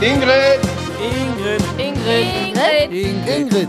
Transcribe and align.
Ingrid! 0.00 0.60
Ingrid. 1.02 1.62
Ingrid. 1.76 2.92
Ingrid. 2.92 2.92
Ingrid. 3.26 3.68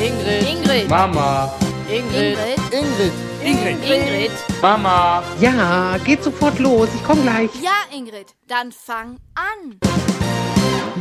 Ingrid. 0.00 0.48
Ingrid. 0.48 0.88
Mama! 0.88 1.50
Ingrid. 1.90 2.38
Ingrid. 2.72 3.12
Ingrid. 3.44 3.84
Ingrid. 3.84 4.32
Mama! 4.62 5.22
Ja, 5.38 5.98
geht 6.06 6.24
sofort 6.24 6.58
los. 6.58 6.88
Ich 6.94 7.04
komme 7.04 7.20
gleich. 7.20 7.50
Ja, 7.62 7.84
Ingrid, 7.94 8.34
dann 8.48 8.72
fang 8.72 9.18
an. 9.34 9.78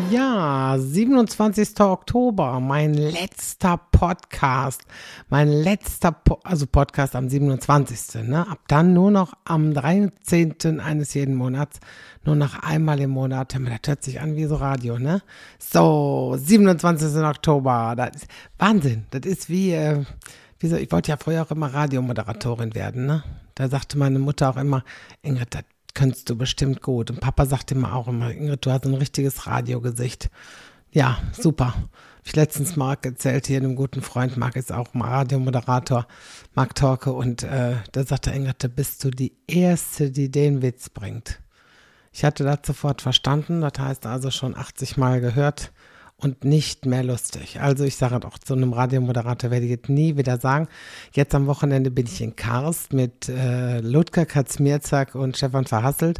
Ja, 0.07 0.77
27. 0.79 1.79
Oktober, 1.81 2.59
mein 2.59 2.93
letzter 2.93 3.77
Podcast. 3.91 4.81
Mein 5.29 5.49
letzter, 5.49 6.11
po 6.11 6.39
also 6.43 6.65
Podcast 6.65 7.15
am 7.15 7.29
27. 7.29 8.23
Ne? 8.27 8.47
Ab 8.47 8.59
dann 8.67 8.93
nur 8.93 9.11
noch 9.11 9.33
am 9.45 9.73
13. 9.73 10.79
eines 10.79 11.13
jeden 11.13 11.35
Monats. 11.35 11.79
Nur 12.23 12.35
noch 12.35 12.63
einmal 12.63 12.99
im 13.01 13.11
Monat. 13.11 13.53
Das 13.53 13.87
hört 13.87 14.03
sich 14.03 14.19
an 14.21 14.35
wie 14.35 14.45
so 14.45 14.55
Radio, 14.55 14.97
ne? 14.97 15.21
So, 15.59 16.35
27. 16.37 17.23
Oktober. 17.23 17.93
Das 17.95 18.15
ist 18.15 18.27
Wahnsinn. 18.57 19.05
Das 19.11 19.21
ist 19.25 19.49
wie, 19.49 19.73
äh, 19.73 20.03
wie 20.59 20.67
so, 20.67 20.75
ich 20.75 20.91
wollte 20.91 21.11
ja 21.11 21.17
früher 21.17 21.43
auch 21.43 21.51
immer 21.51 21.73
Radiomoderatorin 21.73 22.73
werden, 22.73 23.05
ne? 23.05 23.23
Da 23.55 23.67
sagte 23.67 23.97
meine 23.97 24.19
Mutter 24.19 24.49
auch 24.49 24.57
immer, 24.57 24.83
Ingrid, 25.21 25.53
das 25.53 25.63
könntest 25.93 26.29
du 26.29 26.35
bestimmt 26.35 26.81
gut. 26.81 27.11
Und 27.11 27.19
Papa 27.19 27.45
sagte 27.45 27.75
immer 27.75 27.95
auch 27.95 28.07
immer, 28.07 28.31
Ingrid, 28.31 28.65
du 28.65 28.71
hast 28.71 28.85
ein 28.85 28.93
richtiges 28.93 29.47
Radiogesicht. 29.47 30.29
Ja, 30.91 31.19
super. 31.33 31.73
Ich 32.23 32.35
letztens 32.35 32.75
Marc 32.75 33.05
erzählt, 33.05 33.47
hier 33.47 33.57
einem 33.57 33.75
guten 33.75 34.01
Freund, 34.01 34.37
Marc 34.37 34.55
ist 34.55 34.71
auch 34.71 34.89
Radiomoderator, 34.93 36.07
Marc 36.53 36.75
Torke, 36.75 37.11
und 37.11 37.43
äh, 37.43 37.75
da 37.91 38.03
sagte 38.03 38.31
Ingrid, 38.31 38.63
da 38.63 38.67
bist 38.67 39.03
du 39.03 39.09
die 39.09 39.33
Erste, 39.47 40.11
die 40.11 40.29
den 40.29 40.61
Witz 40.61 40.89
bringt. 40.89 41.39
Ich 42.11 42.23
hatte 42.23 42.43
das 42.43 42.59
sofort 42.65 43.01
verstanden, 43.01 43.61
das 43.61 43.73
heißt 43.77 44.05
also 44.05 44.31
schon 44.31 44.55
80 44.55 44.97
Mal 44.97 45.21
gehört 45.21 45.71
und 46.19 46.43
nicht 46.43 46.85
mehr 46.85 47.03
lustig. 47.03 47.61
Also 47.61 47.85
ich 47.85 47.95
sage 47.95 48.27
auch 48.27 48.37
zu 48.37 48.53
einem 48.53 48.73
Radiomoderator 48.73 49.51
werde 49.51 49.65
ich 49.65 49.71
jetzt 49.71 49.89
nie 49.89 50.17
wieder 50.17 50.39
sagen. 50.39 50.67
Jetzt 51.13 51.33
am 51.33 51.47
Wochenende 51.47 51.91
bin 51.91 52.05
ich 52.05 52.21
in 52.21 52.35
Karst 52.35 52.93
mit 52.93 53.29
äh, 53.29 53.79
Ludger 53.79 54.25
Katzmierzak 54.25 55.15
und 55.15 55.37
Stefan 55.37 55.65
Verhasselt. 55.65 56.19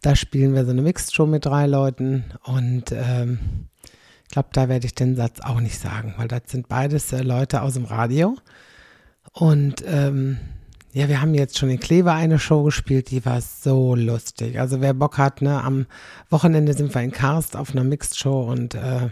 Da 0.00 0.16
spielen 0.16 0.54
wir 0.54 0.64
so 0.64 0.70
eine 0.70 0.82
Mixed-Show 0.82 1.26
mit 1.26 1.46
drei 1.46 1.66
Leuten 1.66 2.24
und 2.44 2.92
ähm, 2.92 3.38
ich 4.22 4.30
glaube, 4.30 4.48
da 4.52 4.68
werde 4.68 4.86
ich 4.86 4.94
den 4.94 5.16
Satz 5.16 5.40
auch 5.40 5.60
nicht 5.60 5.78
sagen, 5.78 6.14
weil 6.16 6.28
das 6.28 6.42
sind 6.46 6.68
beides 6.68 7.12
äh, 7.12 7.22
Leute 7.22 7.62
aus 7.62 7.74
dem 7.74 7.84
Radio. 7.84 8.36
Und 9.32 9.84
ähm, 9.86 10.38
ja, 10.92 11.08
wir 11.08 11.20
haben 11.20 11.34
jetzt 11.34 11.58
schon 11.58 11.70
in 11.70 11.80
Kleve 11.80 12.12
eine 12.12 12.38
Show 12.38 12.62
gespielt, 12.62 13.10
die 13.10 13.24
war 13.24 13.40
so 13.40 13.94
lustig. 13.94 14.60
Also 14.60 14.80
wer 14.80 14.94
Bock 14.94 15.18
hat, 15.18 15.42
ne, 15.42 15.62
am 15.62 15.86
Wochenende 16.30 16.72
sind 16.72 16.94
wir 16.94 17.02
in 17.02 17.12
Karst 17.12 17.56
auf 17.56 17.72
einer 17.72 17.84
Mixed 17.84 18.18
Show 18.18 18.42
und 18.42 18.74
äh, 18.74 19.10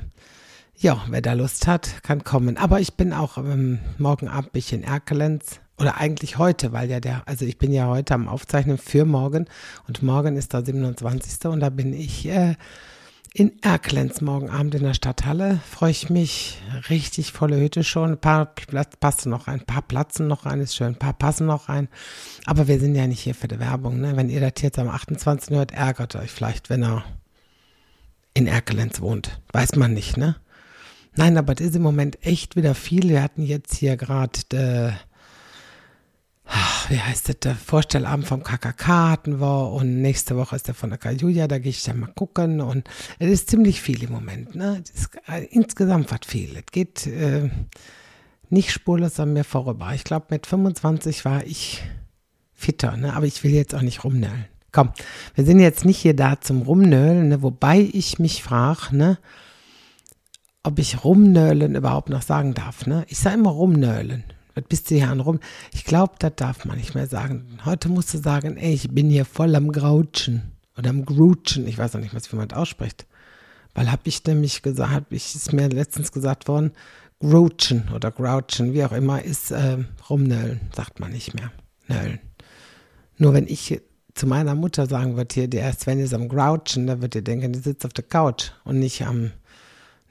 ja, 0.82 1.04
wer 1.08 1.22
da 1.22 1.32
Lust 1.32 1.68
hat, 1.68 2.02
kann 2.02 2.24
kommen. 2.24 2.56
Aber 2.56 2.80
ich 2.80 2.94
bin 2.94 3.12
auch 3.12 3.38
ähm, 3.38 3.78
morgen 3.98 4.28
Abend 4.28 4.52
bin 4.52 4.58
ich 4.58 4.72
in 4.72 4.82
Erkelenz 4.82 5.60
oder 5.78 5.98
eigentlich 5.98 6.38
heute, 6.38 6.72
weil 6.72 6.90
ja 6.90 6.98
der, 6.98 7.22
also 7.26 7.44
ich 7.44 7.56
bin 7.56 7.72
ja 7.72 7.86
heute 7.86 8.14
am 8.14 8.28
Aufzeichnen 8.28 8.78
für 8.78 9.04
morgen 9.04 9.46
und 9.86 10.02
morgen 10.02 10.36
ist 10.36 10.52
der 10.52 10.64
27. 10.64 11.46
und 11.46 11.60
da 11.60 11.70
bin 11.70 11.92
ich 11.92 12.26
äh, 12.26 12.56
in 13.32 13.62
Erkelenz 13.62 14.20
morgen 14.20 14.50
Abend 14.50 14.74
in 14.74 14.82
der 14.82 14.94
Stadthalle. 14.94 15.60
Freue 15.70 15.92
ich 15.92 16.10
mich. 16.10 16.60
Richtig 16.90 17.32
volle 17.32 17.60
Hütte 17.60 17.84
schon. 17.84 18.10
Ein 18.10 18.20
paar 18.20 18.46
Platz, 18.46 18.96
passen 18.96 19.30
noch 19.30 19.46
ein, 19.46 19.60
ein 19.60 19.66
paar 19.66 19.82
Platzen 19.82 20.26
noch 20.26 20.46
rein, 20.46 20.60
ist 20.60 20.74
schön. 20.74 20.88
Ein 20.88 20.98
paar 20.98 21.14
passen 21.14 21.46
noch 21.46 21.68
rein. 21.68 21.88
Aber 22.44 22.66
wir 22.66 22.80
sind 22.80 22.96
ja 22.96 23.06
nicht 23.06 23.20
hier 23.20 23.36
für 23.36 23.48
die 23.48 23.60
Werbung. 23.60 24.00
Ne? 24.00 24.16
Wenn 24.16 24.28
ihr 24.28 24.40
das 24.40 24.60
jetzt 24.60 24.80
am 24.80 24.88
28. 24.88 25.56
hört, 25.56 25.72
ärgert 25.72 26.16
euch 26.16 26.32
vielleicht, 26.32 26.70
wenn 26.70 26.82
er 26.82 27.04
in 28.34 28.48
Erkelenz 28.48 29.00
wohnt. 29.00 29.40
Weiß 29.52 29.76
man 29.76 29.94
nicht, 29.94 30.16
ne? 30.16 30.36
Nein, 31.14 31.36
aber 31.36 31.54
das 31.54 31.68
ist 31.68 31.76
im 31.76 31.82
Moment 31.82 32.24
echt 32.24 32.56
wieder 32.56 32.74
viel. 32.74 33.08
Wir 33.08 33.22
hatten 33.22 33.42
jetzt 33.42 33.74
hier 33.74 33.96
gerade 33.96 34.38
äh, 34.52 34.92
wie 36.88 37.00
heißt 37.00 37.28
das, 37.28 37.38
der 37.40 37.54
Vorstellabend 37.54 38.26
vom 38.26 38.42
KKK 38.42 39.10
hatten 39.10 39.40
wir 39.40 39.70
und 39.72 40.02
nächste 40.02 40.36
Woche 40.36 40.56
ist 40.56 40.68
der 40.68 40.74
von 40.74 40.90
der 40.90 40.98
Kajuja, 40.98 41.48
da 41.48 41.58
gehe 41.58 41.70
ich 41.70 41.82
dann 41.84 42.00
mal 42.00 42.12
gucken 42.14 42.60
und 42.60 42.88
es 43.18 43.30
ist 43.30 43.50
ziemlich 43.50 43.80
viel 43.80 44.02
im 44.02 44.12
Moment, 44.12 44.54
ne? 44.54 44.82
Ist, 44.94 45.10
äh, 45.28 45.44
insgesamt 45.50 46.10
was 46.10 46.20
viel. 46.26 46.56
Es 46.56 46.66
geht 46.70 47.06
äh, 47.06 47.50
nicht 48.50 48.72
spurlos 48.72 49.18
an 49.20 49.32
mir 49.32 49.44
vorüber. 49.44 49.92
Ich 49.94 50.04
glaube, 50.04 50.26
mit 50.30 50.46
25 50.46 51.24
war 51.24 51.44
ich 51.46 51.82
fitter, 52.52 52.96
ne? 52.96 53.14
Aber 53.14 53.26
ich 53.26 53.42
will 53.44 53.52
jetzt 53.52 53.74
auch 53.74 53.82
nicht 53.82 54.04
rumnölen. 54.04 54.46
Komm, 54.72 54.90
wir 55.34 55.44
sind 55.44 55.60
jetzt 55.60 55.84
nicht 55.84 55.98
hier 55.98 56.16
da 56.16 56.40
zum 56.40 56.62
Rumnölen, 56.62 57.28
ne? 57.28 57.42
wobei 57.42 57.90
ich 57.92 58.18
mich 58.18 58.42
frage, 58.42 58.96
ne? 58.96 59.18
Ob 60.62 60.78
ich 60.78 61.04
rumnölen 61.04 61.74
überhaupt 61.74 62.08
noch 62.08 62.22
sagen 62.22 62.54
darf. 62.54 62.86
Ne? 62.86 63.04
Ich 63.08 63.18
sage 63.18 63.36
immer 63.36 63.50
rumnölen. 63.50 64.24
Was 64.54 64.64
bist 64.68 64.90
du 64.90 64.96
hier 64.96 65.08
an 65.08 65.20
rum? 65.20 65.40
Ich 65.72 65.84
glaube, 65.84 66.14
das 66.18 66.32
darf 66.36 66.64
man 66.64 66.76
nicht 66.76 66.94
mehr 66.94 67.06
sagen. 67.06 67.58
Heute 67.64 67.88
musst 67.88 68.12
du 68.12 68.18
sagen, 68.18 68.56
ey, 68.56 68.74
ich 68.74 68.90
bin 68.90 69.08
hier 69.08 69.24
voll 69.24 69.54
am 69.56 69.72
Grautschen 69.72 70.52
oder 70.76 70.90
am 70.90 71.04
Grutschen. 71.04 71.66
Ich 71.66 71.78
weiß 71.78 71.94
noch 71.94 72.00
nicht, 72.00 72.14
was 72.14 72.30
jemand 72.30 72.54
ausspricht. 72.54 73.06
Weil 73.74 73.90
habe 73.90 74.02
ich 74.04 74.24
nämlich 74.26 74.60
gesagt, 74.62 74.92
hab 74.92 75.12
ich, 75.12 75.34
ist 75.34 75.52
mir 75.52 75.68
letztens 75.68 76.12
gesagt 76.12 76.48
worden, 76.48 76.72
Grutschen 77.18 77.88
oder 77.94 78.10
Grouchen, 78.10 78.74
wie 78.74 78.84
auch 78.84 78.92
immer, 78.92 79.22
ist 79.22 79.52
äh, 79.52 79.78
rumnölen, 80.10 80.60
sagt 80.74 81.00
man 81.00 81.12
nicht 81.12 81.34
mehr. 81.34 81.50
Nölen. 81.88 82.18
Nur 83.16 83.32
wenn 83.32 83.46
ich 83.46 83.80
zu 84.14 84.26
meiner 84.26 84.54
Mutter 84.54 84.86
sagen 84.86 85.16
würde, 85.16 85.32
hier, 85.32 85.48
der 85.48 85.72
Sven 85.72 86.00
ist 86.00 86.12
am 86.12 86.28
Grouchen, 86.28 86.86
da 86.86 87.00
wird 87.00 87.14
ihr 87.14 87.22
denken, 87.22 87.52
die 87.52 87.60
sitzt 87.60 87.86
auf 87.86 87.92
der 87.94 88.04
Couch 88.04 88.50
und 88.64 88.78
nicht 88.78 89.02
am 89.02 89.30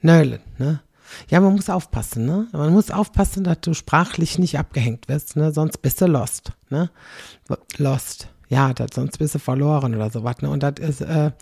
Nölen, 0.02 0.40
ne? 0.58 0.80
Ja, 1.28 1.40
man 1.40 1.54
muss 1.54 1.68
aufpassen, 1.68 2.24
ne? 2.24 2.48
Man 2.52 2.72
muss 2.72 2.90
aufpassen, 2.90 3.44
dass 3.44 3.60
du 3.60 3.74
sprachlich 3.74 4.38
nicht 4.38 4.58
abgehängt 4.58 5.08
wirst, 5.08 5.36
ne? 5.36 5.52
Sonst 5.52 5.78
bist 5.78 6.00
du 6.00 6.06
lost, 6.06 6.52
ne? 6.70 6.90
Lost. 7.76 8.28
Ja, 8.48 8.72
das, 8.72 8.90
sonst 8.94 9.18
bist 9.18 9.34
du 9.34 9.38
verloren 9.38 9.94
oder 9.94 10.10
sowas, 10.10 10.36
ne? 10.40 10.50
Und 10.50 10.62
das 10.62 10.74
ist, 10.78 11.00
äh, 11.00 11.32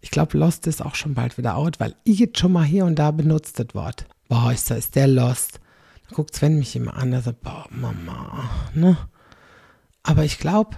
ich 0.00 0.10
glaube, 0.10 0.38
lost 0.38 0.66
ist 0.66 0.84
auch 0.84 0.94
schon 0.94 1.14
bald 1.14 1.38
wieder 1.38 1.56
out, 1.56 1.80
weil 1.80 1.94
ich 2.04 2.18
jetzt 2.18 2.38
schon 2.38 2.52
mal 2.52 2.64
hier 2.64 2.84
und 2.84 2.98
da 2.98 3.10
benutzt 3.10 3.58
das 3.58 3.74
Wort. 3.74 4.06
Boah, 4.28 4.52
ist, 4.52 4.70
ist 4.70 4.96
der 4.96 5.06
lost. 5.06 5.60
Da 6.08 6.14
guckt 6.14 6.34
Sven 6.34 6.58
mich 6.58 6.76
immer 6.76 6.94
an, 6.94 7.10
der 7.10 7.22
sagt, 7.22 7.42
boah, 7.42 7.66
Mama, 7.70 8.50
ne? 8.74 8.96
Aber 10.02 10.24
ich 10.24 10.38
glaube, 10.38 10.76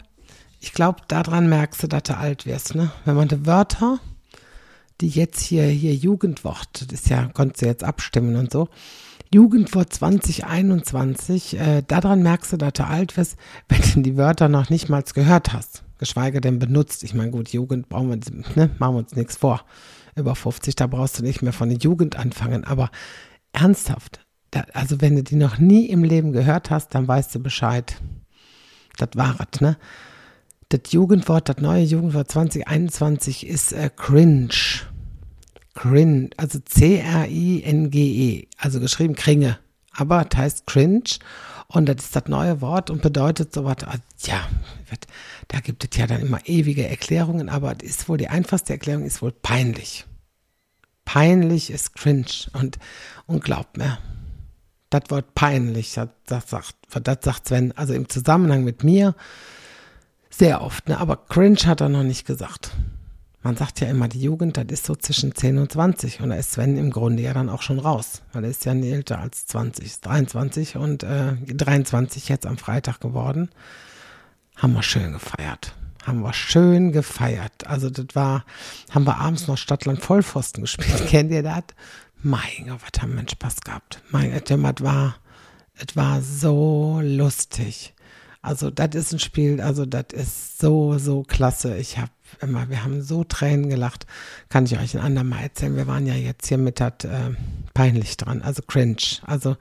ich 0.61 0.73
glaube, 0.73 1.01
daran 1.09 1.49
merkst 1.49 1.83
du, 1.83 1.87
dass 1.89 2.05
du 2.05 2.17
alt 2.17 2.47
wirst, 2.47 2.75
ne? 2.75 2.91
Wenn 3.05 3.17
man 3.17 3.29
die 3.29 3.47
Wörter 3.47 3.99
die 5.01 5.09
jetzt 5.09 5.41
hier, 5.41 5.65
hier 5.65 5.95
Jugendwort, 5.95 6.69
das 6.91 7.01
ist 7.01 7.09
ja, 7.09 7.29
konntest 7.33 7.63
du 7.63 7.67
jetzt 7.67 7.85
abstimmen 7.85 8.37
und 8.37 8.53
so. 8.53 8.69
Jugendwort 9.35 9.93
2021, 9.93 11.59
äh, 11.59 11.83
daran 11.87 12.23
merkst 12.23 12.53
du, 12.53 12.57
dass 12.59 12.75
du 12.75 12.87
alt 12.87 13.17
wirst, 13.17 13.37
wenn 13.69 13.81
du 13.95 14.03
die 14.03 14.17
Wörter 14.17 14.49
noch 14.49 14.69
nicht 14.69 14.89
mal 14.89 15.03
gehört 15.03 15.53
hast, 15.53 15.85
geschweige 15.99 16.41
denn 16.41 16.59
benutzt. 16.59 17.03
Ich 17.03 17.15
meine, 17.15 17.31
gut, 17.31 17.49
Jugend 17.49 17.89
brauchen 17.89 18.11
wir, 18.11 18.19
ne, 18.57 18.71
machen 18.79 18.95
wir 18.95 18.99
uns 18.99 19.17
nichts 19.17 19.37
vor. 19.37 19.65
Über 20.15 20.35
50, 20.35 20.77
da 20.77 20.87
brauchst 20.87 21.19
du 21.19 21.23
nicht 21.23 21.41
mehr 21.41 21.55
von 21.55 21.71
der 21.71 21.79
Jugend 21.79 22.17
anfangen, 22.17 22.65
aber 22.65 22.91
ernsthaft, 23.53 24.21
da, 24.51 24.67
also 24.75 25.01
wenn 25.01 25.17
du 25.17 25.23
die 25.23 25.37
noch 25.37 25.59
nie 25.59 25.87
im 25.87 26.05
Leben 26.05 26.33
gehört 26.33 26.71
hast, 26.71 26.95
dann 26.95 27.09
weißt 27.09 27.35
du 27.35 27.39
Bescheid. 27.39 27.97
Das 28.99 29.09
war 29.15 29.37
es, 29.41 29.61
ne? 29.63 29.79
Das 30.73 30.91
Jugendwort, 30.91 31.51
das 31.51 31.59
neue 31.59 31.83
Jugendwort 31.83 32.31
2021 32.31 33.47
ist 33.47 33.75
äh, 33.75 33.91
cringe. 33.95 34.49
Cringe, 35.75 36.31
also 36.39 36.61
C-R-I-N-G-E, 36.61 38.49
also 38.57 38.81
geschrieben 38.81 39.15
Kringe, 39.15 39.59
aber 39.93 40.25
das 40.25 40.39
heißt 40.39 40.67
cringe 40.67 41.19
und 41.69 41.91
das 41.91 41.97
ist 42.05 42.17
das 42.17 42.25
neue 42.29 42.63
Wort 42.63 42.89
und 42.89 43.03
bedeutet 43.03 43.53
sowas, 43.53 43.77
ja, 44.21 44.49
da 45.49 45.61
gibt 45.61 45.85
es 45.85 45.99
ja 45.99 46.07
dann 46.07 46.23
immer 46.23 46.41
ewige 46.47 46.89
Erklärungen, 46.89 47.51
aber 47.51 47.75
das 47.75 47.91
ist 47.91 48.09
wohl 48.09 48.17
die 48.17 48.29
einfachste 48.29 48.73
Erklärung, 48.73 49.05
ist 49.05 49.21
wohl 49.21 49.33
peinlich. 49.33 50.07
Peinlich 51.05 51.71
ist 51.71 51.95
cringe 51.95 52.49
und, 52.55 52.79
und 53.27 53.45
glaubt 53.45 53.77
mir, 53.77 53.99
das 54.89 55.03
Wort 55.09 55.35
peinlich, 55.35 55.93
das, 55.93 56.49
sagt, 56.49 56.77
das 56.89 57.19
sagt 57.21 57.49
Sven, 57.49 57.73
also 57.73 57.93
im 57.93 58.09
Zusammenhang 58.09 58.65
mit 58.65 58.85
mir 58.85 59.15
sehr 60.35 60.63
oft, 60.63 60.89
ne? 60.89 60.99
aber 60.99 61.17
cringe 61.17 61.67
hat 61.67 61.81
er 61.81 61.89
noch 61.89 62.03
nicht 62.03 62.27
gesagt. 62.27 62.73
Man 63.43 63.57
sagt 63.57 63.81
ja 63.81 63.89
immer, 63.89 64.07
die 64.07 64.21
Jugend, 64.21 64.57
das 64.57 64.67
ist 64.69 64.87
so 64.87 64.95
zwischen 64.95 65.35
10 65.35 65.59
und 65.59 65.73
20. 65.73 66.21
Und 66.21 66.31
da 66.31 66.37
ist 66.37 66.53
Sven 66.53 66.77
im 66.77 66.91
Grunde 66.91 67.25
ja 67.25 67.35
dann 67.35 67.49
auch 67.49 67.63
schon 67.63 67.81
raus, 67.81 68.23
weil 68.33 68.45
er 68.45 68.51
ist 68.51 68.65
ja 68.65 68.73
nie 68.73 68.91
älter 68.91 69.19
als 69.19 69.47
20, 69.47 70.01
23 70.01 70.77
und 70.77 71.03
äh, 71.03 71.35
23 71.47 72.29
jetzt 72.29 72.47
am 72.47 72.57
Freitag 72.57 73.01
geworden. 73.01 73.51
Haben 74.55 74.75
wir 74.75 74.85
schön 74.85 75.13
gefeiert. 75.13 75.75
Haben 76.05 76.21
wir 76.21 76.33
schön 76.33 76.93
gefeiert. 76.93 77.67
Also 77.67 77.91
das 77.91 78.07
war, 78.15 78.45
haben 78.91 79.07
wir 79.07 79.19
abends 79.19 79.49
noch 79.49 79.59
Stadtland 79.59 80.01
Vollpfosten 80.01 80.63
gespielt. 80.63 81.07
Kennt 81.09 81.33
ihr 81.33 81.43
das? 81.43 81.65
Mein 82.23 82.69
Gott, 82.69 82.79
was 82.81 83.03
haben 83.03 83.17
wir 83.17 83.29
Spaß 83.29 83.63
gehabt. 83.63 84.01
Mein 84.11 84.33
Gott, 84.33 84.51
das 84.51 84.85
war, 84.85 85.17
es 85.75 85.97
war 85.97 86.23
so 86.23 87.01
lustig. 87.03 87.93
Also, 88.43 88.71
das 88.71 88.95
ist 88.97 89.13
ein 89.13 89.21
Spiel, 89.21 89.61
also, 89.61 89.87
das 89.87 90.07
ist 90.13 90.59
so, 90.59 90.99
so 90.99 91.23
klasse. 91.23 91.77
Ich 91.77 91.99
habe 91.99 92.11
immer, 92.41 92.69
wir 92.69 92.83
haben 92.83 93.01
so 93.01 93.23
Tränen 93.23 93.69
gelacht. 93.69 94.05
Kann 94.49 94.65
ich 94.65 94.77
euch 94.77 94.97
ein 94.97 95.01
andermal 95.01 95.45
erzählen. 95.45 95.77
Wir 95.77 95.87
waren 95.87 96.07
ja 96.07 96.15
jetzt 96.15 96.49
hier 96.49 96.59
mit 96.59 96.81
das 96.81 97.05
äh, 97.05 97.31
peinlich 97.73 98.17
dran, 98.17 98.43
also 98.43 98.63
cringe. 98.63 98.97
Also, 99.23 99.57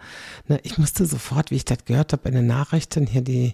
ne, 0.47 0.59
ich 0.63 0.79
musste 0.79 1.05
sofort, 1.05 1.51
wie 1.51 1.57
ich 1.57 1.65
das 1.65 1.85
gehört 1.85 2.11
habe 2.11 2.27
in 2.27 2.33
den 2.33 2.47
Nachrichten, 2.47 3.05
hier 3.05 3.21
die 3.21 3.53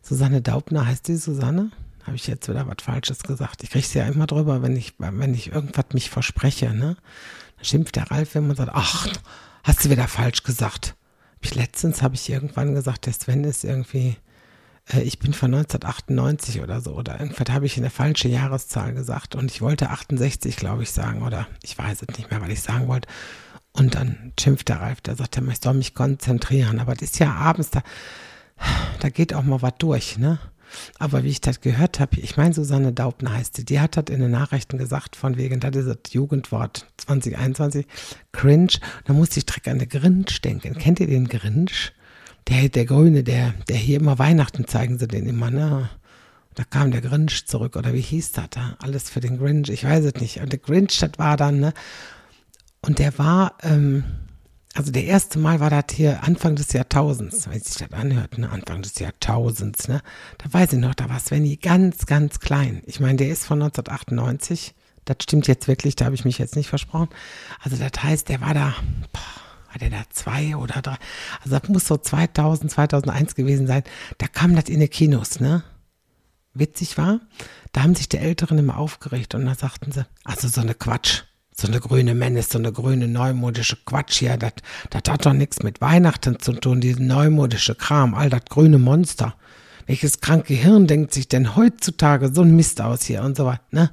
Susanne 0.00 0.42
Daubner, 0.42 0.86
heißt 0.86 1.08
die 1.08 1.16
Susanne? 1.16 1.72
Habe 2.04 2.14
ich 2.14 2.28
jetzt 2.28 2.48
wieder 2.48 2.66
was 2.68 2.76
Falsches 2.80 3.24
gesagt? 3.24 3.64
Ich 3.64 3.70
kriege 3.70 3.84
es 3.84 3.94
ja 3.94 4.06
immer 4.06 4.26
drüber, 4.26 4.62
wenn 4.62 4.76
ich, 4.76 4.94
wenn 4.98 5.34
ich 5.34 5.52
irgendwas 5.52 5.86
mich 5.92 6.08
verspreche, 6.08 6.72
ne? 6.72 6.96
Dann 7.56 7.64
schimpft 7.64 7.96
der 7.96 8.10
Ralf 8.12 8.36
immer 8.36 8.50
und 8.50 8.56
sagt, 8.56 8.70
ach, 8.72 9.08
hast 9.64 9.84
du 9.84 9.90
wieder 9.90 10.06
falsch 10.06 10.44
gesagt. 10.44 10.94
Letztens 11.54 12.02
habe 12.02 12.14
ich 12.14 12.30
irgendwann 12.30 12.74
gesagt, 12.74 13.06
der 13.06 13.12
Sven 13.12 13.44
ist 13.44 13.64
irgendwie 13.64 14.16
ich 14.96 15.18
bin 15.18 15.34
von 15.34 15.54
1998 15.54 16.62
oder 16.62 16.80
so, 16.80 16.94
oder 16.94 17.20
irgendwas 17.20 17.50
habe 17.50 17.66
ich 17.66 17.76
eine 17.76 17.90
falsche 17.90 18.28
Jahreszahl 18.28 18.94
gesagt 18.94 19.34
und 19.34 19.50
ich 19.50 19.60
wollte 19.60 19.90
68, 19.90 20.56
glaube 20.56 20.82
ich, 20.82 20.92
sagen, 20.92 21.22
oder 21.22 21.46
ich 21.62 21.76
weiß 21.76 22.02
es 22.02 22.16
nicht 22.16 22.30
mehr, 22.30 22.40
was 22.40 22.48
ich 22.48 22.62
sagen 22.62 22.88
wollte. 22.88 23.08
Und 23.72 23.94
dann 23.94 24.32
schimpft 24.40 24.68
der 24.68 24.80
Ralf, 24.80 25.00
der 25.02 25.14
sagt, 25.16 25.36
ich 25.36 25.60
soll 25.60 25.74
mich 25.74 25.94
konzentrieren, 25.94 26.80
aber 26.80 26.94
das 26.94 27.10
ist 27.10 27.18
ja 27.18 27.34
abends, 27.34 27.70
da, 27.70 27.82
da 29.00 29.08
geht 29.10 29.34
auch 29.34 29.44
mal 29.44 29.62
was 29.62 29.74
durch, 29.78 30.18
ne? 30.18 30.38
Aber 30.98 31.22
wie 31.22 31.30
ich 31.30 31.40
das 31.40 31.60
gehört 31.60 31.98
habe, 31.98 32.20
ich 32.20 32.36
meine, 32.36 32.52
Susanne 32.52 32.92
Daubner 32.92 33.32
heißt 33.32 33.56
sie, 33.56 33.64
die 33.64 33.80
hat 33.80 33.96
das 33.96 34.04
in 34.10 34.20
den 34.20 34.30
Nachrichten 34.30 34.78
gesagt, 34.78 35.16
von 35.16 35.36
wegen, 35.36 35.60
das 35.60 35.74
ist 35.76 35.88
das 35.88 36.12
Jugendwort 36.12 36.86
2021, 36.98 37.86
cringe. 38.32 38.74
Da 39.04 39.14
musste 39.14 39.38
ich 39.38 39.46
direkt 39.46 39.68
an 39.68 39.78
den 39.78 39.88
Grinch 39.88 40.40
denken. 40.42 40.74
Kennt 40.74 41.00
ihr 41.00 41.06
den 41.06 41.28
Grinch? 41.28 41.92
Der, 42.48 42.68
der 42.68 42.84
Grüne, 42.84 43.22
der, 43.22 43.54
der 43.68 43.76
hier 43.76 44.00
immer 44.00 44.18
Weihnachten 44.18 44.66
zeigen 44.66 44.98
sie 44.98 45.08
den 45.08 45.26
immer, 45.26 45.50
ne? 45.50 45.90
Da 46.54 46.64
kam 46.64 46.90
der 46.90 47.02
Grinch 47.02 47.46
zurück, 47.46 47.76
oder 47.76 47.92
wie 47.92 48.00
hieß 48.00 48.32
das 48.32 48.50
da? 48.50 48.76
Alles 48.80 49.10
für 49.10 49.20
den 49.20 49.38
Grinch, 49.38 49.68
ich 49.68 49.84
weiß 49.84 50.04
es 50.04 50.14
nicht. 50.14 50.40
Und 50.40 50.52
der 50.52 50.58
Grinch, 50.58 50.98
das 50.98 51.12
war 51.16 51.36
dann, 51.36 51.60
ne? 51.60 51.72
Und 52.80 52.98
der 52.98 53.16
war, 53.18 53.54
ähm, 53.62 54.04
also 54.74 54.90
der 54.90 55.04
erste 55.04 55.38
Mal 55.38 55.60
war 55.60 55.70
das 55.70 55.84
hier 55.92 56.24
Anfang 56.24 56.56
des 56.56 56.72
Jahrtausends, 56.72 57.48
wenn 57.48 57.60
sich 57.60 57.76
das 57.76 57.92
anhört, 57.92 58.38
ne? 58.38 58.50
Anfang 58.50 58.82
des 58.82 58.98
Jahrtausends, 58.98 59.88
ne? 59.88 60.00
Da 60.38 60.52
weiß 60.52 60.72
ich 60.72 60.78
noch, 60.78 60.94
da 60.94 61.08
war 61.08 61.20
Svenny 61.20 61.56
ganz, 61.56 62.06
ganz 62.06 62.40
klein. 62.40 62.82
Ich 62.86 62.98
meine, 62.98 63.16
der 63.16 63.28
ist 63.28 63.44
von 63.44 63.62
1998. 63.62 64.74
Das 65.04 65.18
stimmt 65.22 65.46
jetzt 65.46 65.68
wirklich, 65.68 65.96
da 65.96 66.06
habe 66.06 66.14
ich 66.14 66.24
mich 66.24 66.38
jetzt 66.38 66.56
nicht 66.56 66.68
versprochen. 66.68 67.08
Also 67.60 67.76
das 67.76 68.02
heißt, 68.02 68.28
der 68.28 68.40
war 68.40 68.52
da, 68.52 68.74
boah, 69.12 69.47
war 69.68 69.78
der 69.78 69.90
da 69.90 70.02
zwei 70.10 70.56
oder 70.56 70.80
drei? 70.82 70.96
Also 71.44 71.58
das 71.58 71.68
muss 71.68 71.86
so 71.86 71.96
2000, 71.96 72.70
2001 72.70 73.34
gewesen 73.34 73.66
sein. 73.66 73.82
Da 74.18 74.26
kam 74.26 74.56
das 74.56 74.68
in 74.68 74.80
die 74.80 74.88
Kinos, 74.88 75.40
ne? 75.40 75.62
Witzig 76.54 76.98
war, 76.98 77.20
da 77.72 77.82
haben 77.82 77.94
sich 77.94 78.08
die 78.08 78.18
Älteren 78.18 78.58
immer 78.58 78.78
aufgeregt 78.78 79.34
und 79.34 79.44
da 79.46 79.54
sagten 79.54 79.92
sie, 79.92 80.04
also 80.24 80.48
so 80.48 80.60
eine 80.60 80.74
Quatsch, 80.74 81.22
so 81.54 81.68
eine 81.68 81.78
grüne 81.78 82.14
Menace, 82.14 82.48
so 82.50 82.58
eine 82.58 82.72
grüne 82.72 83.06
neumodische 83.06 83.76
Quatsch 83.84 84.18
hier, 84.18 84.36
das 84.36 84.52
hat 85.08 85.26
doch 85.26 85.32
nichts 85.34 85.62
mit 85.62 85.80
Weihnachten 85.80 86.40
zu 86.40 86.54
tun, 86.54 86.80
diesen 86.80 87.06
neumodische 87.06 87.76
Kram, 87.76 88.14
all 88.14 88.30
das 88.30 88.46
grüne 88.48 88.78
Monster. 88.78 89.34
Welches 89.86 90.20
kranke 90.20 90.54
Hirn 90.54 90.86
denkt 90.86 91.14
sich 91.14 91.28
denn 91.28 91.54
heutzutage 91.54 92.34
so 92.34 92.42
ein 92.42 92.56
Mist 92.56 92.80
aus 92.80 93.04
hier 93.04 93.22
und 93.22 93.36
so 93.36 93.46
was, 93.46 93.58
ne? 93.70 93.90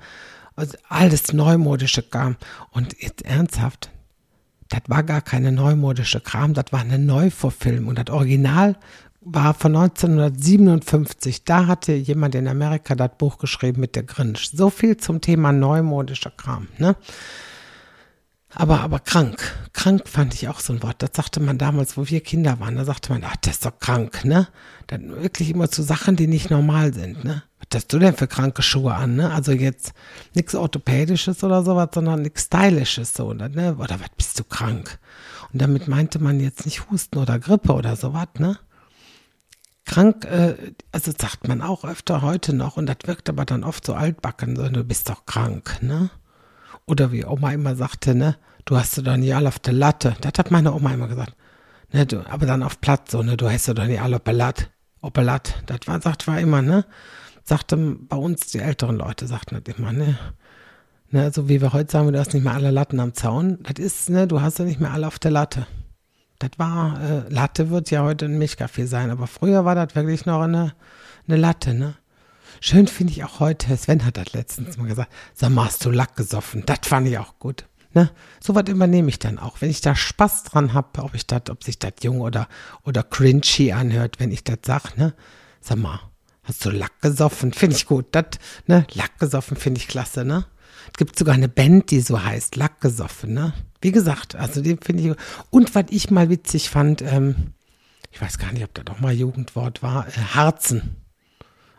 Also 0.55 0.77
alles 0.89 1.33
neumodische 1.33 2.01
Kram. 2.01 2.37
Und 2.71 3.01
jetzt 3.01 3.23
ernsthaft, 3.23 3.91
das 4.69 4.81
war 4.87 5.03
gar 5.03 5.21
keine 5.21 5.51
neumodische 5.51 6.21
Kram, 6.21 6.53
das 6.53 6.65
war 6.71 6.81
eine 6.81 6.99
Neuverfilmung. 6.99 7.95
Das 7.95 8.09
Original 8.09 8.75
war 9.21 9.53
von 9.53 9.75
1957. 9.75 11.43
Da 11.43 11.67
hatte 11.67 11.93
jemand 11.93 12.35
in 12.35 12.47
Amerika 12.47 12.95
das 12.95 13.11
Buch 13.17 13.37
geschrieben 13.37 13.81
mit 13.81 13.95
der 13.95 14.03
Grinch. 14.03 14.51
So 14.53 14.69
viel 14.69 14.97
zum 14.97 15.21
Thema 15.21 15.51
neumodischer 15.51 16.31
Kram, 16.31 16.67
ne? 16.77 16.95
Aber, 18.53 18.81
aber 18.81 18.99
krank. 18.99 19.41
Krank 19.73 20.07
fand 20.07 20.33
ich 20.33 20.47
auch 20.47 20.59
so 20.59 20.71
ein 20.71 20.83
Wort. 20.83 21.01
Das 21.01 21.11
sagte 21.13 21.39
man 21.39 21.57
damals, 21.57 21.97
wo 21.97 22.07
wir 22.07 22.21
Kinder 22.21 22.59
waren. 22.59 22.75
Da 22.75 22.85
sagte 22.85 23.11
man, 23.11 23.23
ach, 23.25 23.35
das 23.37 23.55
ist 23.55 23.65
doch 23.65 23.79
krank, 23.79 24.23
ne? 24.23 24.47
Dann 24.87 25.09
wirklich 25.21 25.49
immer 25.49 25.69
zu 25.69 25.83
Sachen, 25.83 26.15
die 26.15 26.27
nicht 26.27 26.51
normal 26.51 26.93
sind, 26.93 27.23
ne? 27.25 27.43
Was 27.59 27.81
hast 27.81 27.93
du 27.93 27.99
denn 27.99 28.15
für 28.15 28.27
kranke 28.27 28.61
Schuhe 28.61 28.93
an, 28.93 29.15
ne? 29.15 29.31
Also 29.31 29.51
jetzt 29.51 29.93
nichts 30.33 30.55
Orthopädisches 30.55 31.43
oder 31.43 31.63
sowas, 31.63 31.89
sondern 31.93 32.21
nichts 32.21 32.43
Stylisches, 32.43 33.13
so, 33.13 33.25
oder, 33.25 33.49
ne? 33.49 33.75
Oder 33.75 33.99
was 33.99 34.09
bist 34.15 34.39
du 34.39 34.43
krank? 34.43 34.99
Und 35.51 35.61
damit 35.61 35.87
meinte 35.87 36.19
man 36.19 36.39
jetzt 36.39 36.65
nicht 36.65 36.89
Husten 36.89 37.17
oder 37.17 37.39
Grippe 37.39 37.73
oder 37.73 37.95
sowas, 37.95 38.27
ne? 38.37 38.57
Krank, 39.85 40.25
äh, 40.25 40.55
also 40.91 41.11
sagt 41.17 41.47
man 41.47 41.61
auch 41.61 41.83
öfter 41.83 42.21
heute 42.21 42.53
noch, 42.53 42.77
und 42.77 42.85
das 42.85 42.97
wirkt 43.05 43.29
aber 43.29 43.45
dann 43.45 43.63
oft 43.63 43.85
so 43.85 43.93
altbacken, 43.93 44.55
so, 44.55 44.69
du 44.69 44.83
bist 44.83 45.09
doch 45.09 45.25
krank, 45.25 45.79
ne? 45.81 46.09
Oder 46.87 47.11
wie 47.11 47.25
Oma 47.25 47.51
immer 47.51 47.75
sagte, 47.75 48.13
ne, 48.13 48.35
du 48.65 48.77
hast 48.77 48.97
doch 48.97 49.17
nicht 49.17 49.33
alle 49.33 49.47
auf 49.47 49.59
der 49.59 49.73
Latte. 49.73 50.15
Das 50.21 50.33
hat 50.37 50.51
meine 50.51 50.73
Oma 50.73 50.93
immer 50.93 51.07
gesagt. 51.07 51.35
Ne, 51.91 52.05
du, 52.05 52.25
aber 52.29 52.45
dann 52.45 52.63
auf 52.63 52.79
Platz, 52.81 53.11
so, 53.11 53.23
ne, 53.23 53.37
du 53.37 53.49
hast 53.49 53.67
doch 53.67 53.85
nicht 53.85 54.01
alle 54.01 54.17
auf 54.17 54.23
der 54.23 54.33
Latte. 54.33 54.67
Auf 55.01 55.13
der 55.13 55.23
Latte. 55.23 55.53
Das 55.65 55.79
war, 55.85 56.01
sagt 56.01 56.27
war 56.27 56.39
immer, 56.39 56.61
ne, 56.61 56.85
sagte 57.43 57.77
bei 57.77 58.17
uns 58.17 58.47
die 58.47 58.59
älteren 58.59 58.97
Leute, 58.97 59.27
sagten 59.27 59.61
das 59.63 59.75
immer, 59.75 59.93
ne. 59.93 60.17
Ne, 61.09 61.31
so 61.31 61.47
wie 61.47 61.61
wir 61.61 61.73
heute 61.73 61.91
sagen, 61.91 62.11
du 62.11 62.19
hast 62.19 62.33
nicht 62.33 62.43
mehr 62.43 62.53
alle 62.53 62.71
Latten 62.71 62.99
am 62.99 63.13
Zaun. 63.13 63.59
Das 63.63 63.83
ist, 63.83 64.09
ne, 64.09 64.27
du 64.27 64.41
hast 64.41 64.59
doch 64.59 64.65
nicht 64.65 64.79
mehr 64.79 64.91
alle 64.91 65.07
auf 65.07 65.19
der 65.19 65.31
Latte. 65.31 65.67
Das 66.39 66.51
war, 66.57 66.99
äh, 67.01 67.29
Latte 67.29 67.69
wird 67.69 67.89
ja 67.91 68.03
heute 68.03 68.25
ein 68.25 68.37
Milchkaffee 68.37 68.85
sein, 68.85 69.09
aber 69.09 69.27
früher 69.27 69.63
war 69.65 69.75
das 69.75 69.95
wirklich 69.95 70.25
noch 70.25 70.41
eine, 70.41 70.73
eine 71.27 71.37
Latte, 71.37 71.73
ne. 71.73 71.95
Schön 72.67 72.87
finde 72.87 73.13
ich 73.13 73.23
auch 73.23 73.39
heute, 73.39 73.77
Sven 73.77 74.03
hat 74.05 74.17
das 74.17 74.33
letztens 74.33 74.75
mal 74.77 74.87
gesagt, 74.87 75.13
sag 75.35 75.51
mal, 75.51 75.65
hast 75.65 75.85
du 75.85 75.91
Lack 75.91 76.15
gesoffen? 76.15 76.63
Das 76.65 76.79
fand 76.81 77.07
ich 77.07 77.19
auch 77.19 77.37
gut. 77.37 77.67
Ne? 77.93 78.09
So 78.39 78.55
was 78.55 78.67
übernehme 78.67 79.07
ich 79.09 79.19
dann 79.19 79.37
auch. 79.37 79.61
Wenn 79.61 79.69
ich 79.69 79.81
da 79.81 79.95
Spaß 79.95 80.45
dran 80.45 80.73
habe, 80.73 81.03
ob 81.03 81.13
ich 81.13 81.27
das, 81.27 81.43
ob 81.51 81.63
sich 81.63 81.77
das 81.77 81.93
jung 82.01 82.21
oder, 82.21 82.47
oder 82.83 83.03
cringy 83.03 83.71
anhört, 83.71 84.19
wenn 84.19 84.31
ich 84.31 84.43
das 84.43 84.57
sag, 84.65 84.97
ne? 84.97 85.13
Sag 85.61 85.77
mal, 85.77 85.99
hast 86.41 86.65
du 86.65 86.71
Lack 86.71 87.01
gesoffen? 87.01 87.53
Finde 87.53 87.75
ich 87.75 87.85
gut. 87.85 88.07
Das, 88.13 88.25
ne? 88.65 88.87
Lack 88.95 89.19
gesoffen 89.19 89.57
finde 89.57 89.79
ich 89.79 89.87
klasse, 89.87 90.25
ne? 90.25 90.47
Es 90.87 90.97
gibt 90.97 91.19
sogar 91.19 91.35
eine 91.35 91.49
Band, 91.49 91.91
die 91.91 91.99
so 91.99 92.23
heißt, 92.23 92.55
Lack 92.55 92.81
gesoffen, 92.81 93.35
ne? 93.35 93.53
Wie 93.79 93.91
gesagt, 93.91 94.35
also 94.35 94.63
den 94.63 94.79
finde 94.79 95.03
ich. 95.03 95.15
Und 95.51 95.75
was 95.75 95.85
ich 95.91 96.09
mal 96.09 96.31
witzig 96.31 96.71
fand, 96.71 97.03
ähm, 97.03 97.53
ich 98.09 98.19
weiß 98.19 98.39
gar 98.39 98.51
nicht, 98.51 98.63
ob 98.63 98.73
das 98.73 98.87
auch 98.87 99.01
mal 99.01 99.13
Jugendwort 99.13 99.83
war, 99.83 100.07
äh, 100.07 100.33
Harzen 100.33 101.04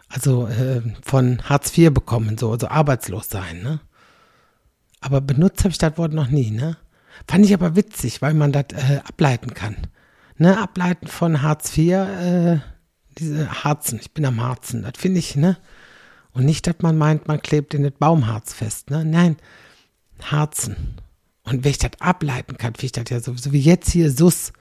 also 0.09 0.47
äh, 0.47 0.83
von 1.03 1.43
Hartz 1.49 1.77
IV 1.77 1.93
bekommen, 1.93 2.39
so, 2.39 2.53
also 2.53 2.69
arbeitslos 2.69 3.29
sein, 3.29 3.63
ne? 3.63 3.81
Aber 5.01 5.21
benutzt 5.21 5.61
habe 5.61 5.71
ich 5.71 5.79
das 5.79 5.99
Wort 5.99 6.13
noch 6.13 6.29
nie, 6.29 6.51
ne? 6.51 6.77
Fand 7.29 7.45
ich 7.45 7.55
aber 7.55 7.77
witzig, 7.77 8.23
weil 8.23 8.35
man 8.35 8.53
das 8.53 8.67
äh, 8.73 9.01
ableiten 9.07 9.55
kann. 9.55 9.77
Ne, 10.39 10.59
ableiten 10.59 11.07
von 11.07 11.43
Hartz 11.43 11.77
IV, 11.77 11.93
äh, 11.93 12.59
diese 13.19 13.65
Harzen, 13.65 13.99
ich 14.01 14.13
bin 14.13 14.27
am 14.27 14.43
Harzen, 14.43 14.83
das 14.83 14.93
finde 14.97 15.19
ich, 15.19 15.35
ne? 15.37 15.57
Und 16.33 16.45
nicht, 16.45 16.67
dass 16.67 16.77
man 16.81 16.99
meint, 16.99 17.29
man 17.29 17.41
klebt 17.41 17.73
in 17.73 17.83
das 17.83 17.95
Baumharz 17.99 18.53
fest, 18.53 18.91
ne? 18.91 19.05
Nein, 19.05 19.37
Harzen. 20.23 20.97
Und 21.45 21.65
wenn 21.65 21.71
ich 21.71 21.79
das 21.79 21.93
ableiten 22.01 22.59
kann, 22.59 22.75
finde 22.75 22.87
ich 22.87 22.93
das 22.93 23.09
ja 23.09 23.21
sowieso 23.21 23.53
wie 23.53 23.61
jetzt 23.61 23.91
hier 23.91 24.11
Sus 24.11 24.53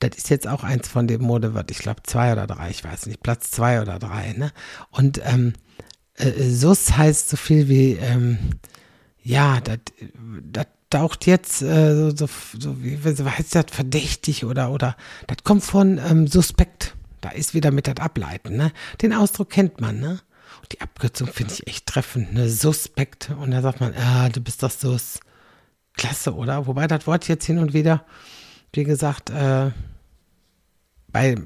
das 0.00 0.10
ist 0.16 0.30
jetzt 0.30 0.46
auch 0.46 0.62
eins 0.64 0.88
von 0.88 1.06
dem 1.06 1.22
Modewort, 1.22 1.70
ich 1.70 1.78
glaube 1.78 2.02
zwei 2.04 2.32
oder 2.32 2.46
drei, 2.46 2.70
ich 2.70 2.84
weiß 2.84 3.06
nicht, 3.06 3.22
Platz 3.22 3.50
zwei 3.50 3.80
oder 3.80 3.98
drei, 3.98 4.32
ne? 4.32 4.52
Und 4.90 5.20
ähm, 5.24 5.54
äh, 6.14 6.32
Sus 6.48 6.96
heißt 6.96 7.28
so 7.28 7.36
viel 7.36 7.68
wie, 7.68 7.92
ähm, 7.94 8.38
ja, 9.22 9.60
das 9.60 10.66
taucht 10.90 11.26
jetzt 11.26 11.62
äh, 11.62 11.94
so, 11.94 12.10
so, 12.10 12.28
so, 12.58 12.82
wie 12.82 12.96
heißt 12.96 13.54
das, 13.54 13.64
verdächtig 13.70 14.44
oder, 14.44 14.70
oder, 14.70 14.96
das 15.26 15.38
kommt 15.44 15.64
von 15.64 15.98
ähm, 15.98 16.26
Suspekt. 16.26 16.94
Da 17.20 17.30
ist 17.30 17.52
wieder 17.52 17.72
mit 17.72 17.88
das 17.88 17.96
Ableiten, 17.96 18.56
ne? 18.56 18.72
Den 19.02 19.12
Ausdruck 19.12 19.50
kennt 19.50 19.80
man, 19.80 19.98
ne? 19.98 20.20
Und 20.60 20.72
die 20.72 20.80
Abkürzung 20.80 21.28
finde 21.28 21.52
ich 21.52 21.66
echt 21.66 21.86
treffend, 21.86 22.32
ne? 22.32 22.48
Suspekt. 22.48 23.30
Und 23.40 23.50
da 23.50 23.60
sagt 23.60 23.80
man, 23.80 23.92
ah, 23.96 24.28
du 24.28 24.40
bist 24.40 24.62
doch 24.62 24.70
Sus. 24.70 25.18
Klasse, 25.94 26.32
oder? 26.34 26.68
Wobei 26.68 26.86
das 26.86 27.08
Wort 27.08 27.26
jetzt 27.26 27.44
hin 27.44 27.58
und 27.58 27.72
wieder, 27.72 28.04
wie 28.72 28.84
gesagt, 28.84 29.30
äh, 29.30 29.70
bei 31.08 31.36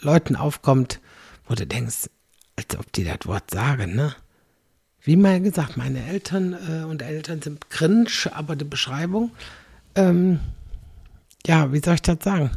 Leuten 0.00 0.36
aufkommt, 0.36 1.00
wo 1.46 1.54
du 1.54 1.66
denkst, 1.66 2.10
als 2.56 2.78
ob 2.78 2.92
die 2.92 3.04
das 3.04 3.18
Wort 3.24 3.50
sagen, 3.50 3.94
ne? 3.94 4.14
Wie 5.00 5.16
mal 5.16 5.40
gesagt, 5.40 5.76
meine 5.76 6.04
Eltern 6.04 6.52
äh, 6.52 6.84
und 6.84 7.02
Eltern 7.02 7.40
sind 7.40 7.70
cringe, 7.70 8.30
aber 8.32 8.56
die 8.56 8.64
Beschreibung, 8.64 9.30
ähm, 9.94 10.40
ja, 11.46 11.72
wie 11.72 11.80
soll 11.80 11.94
ich 11.94 12.02
das 12.02 12.18
sagen? 12.22 12.50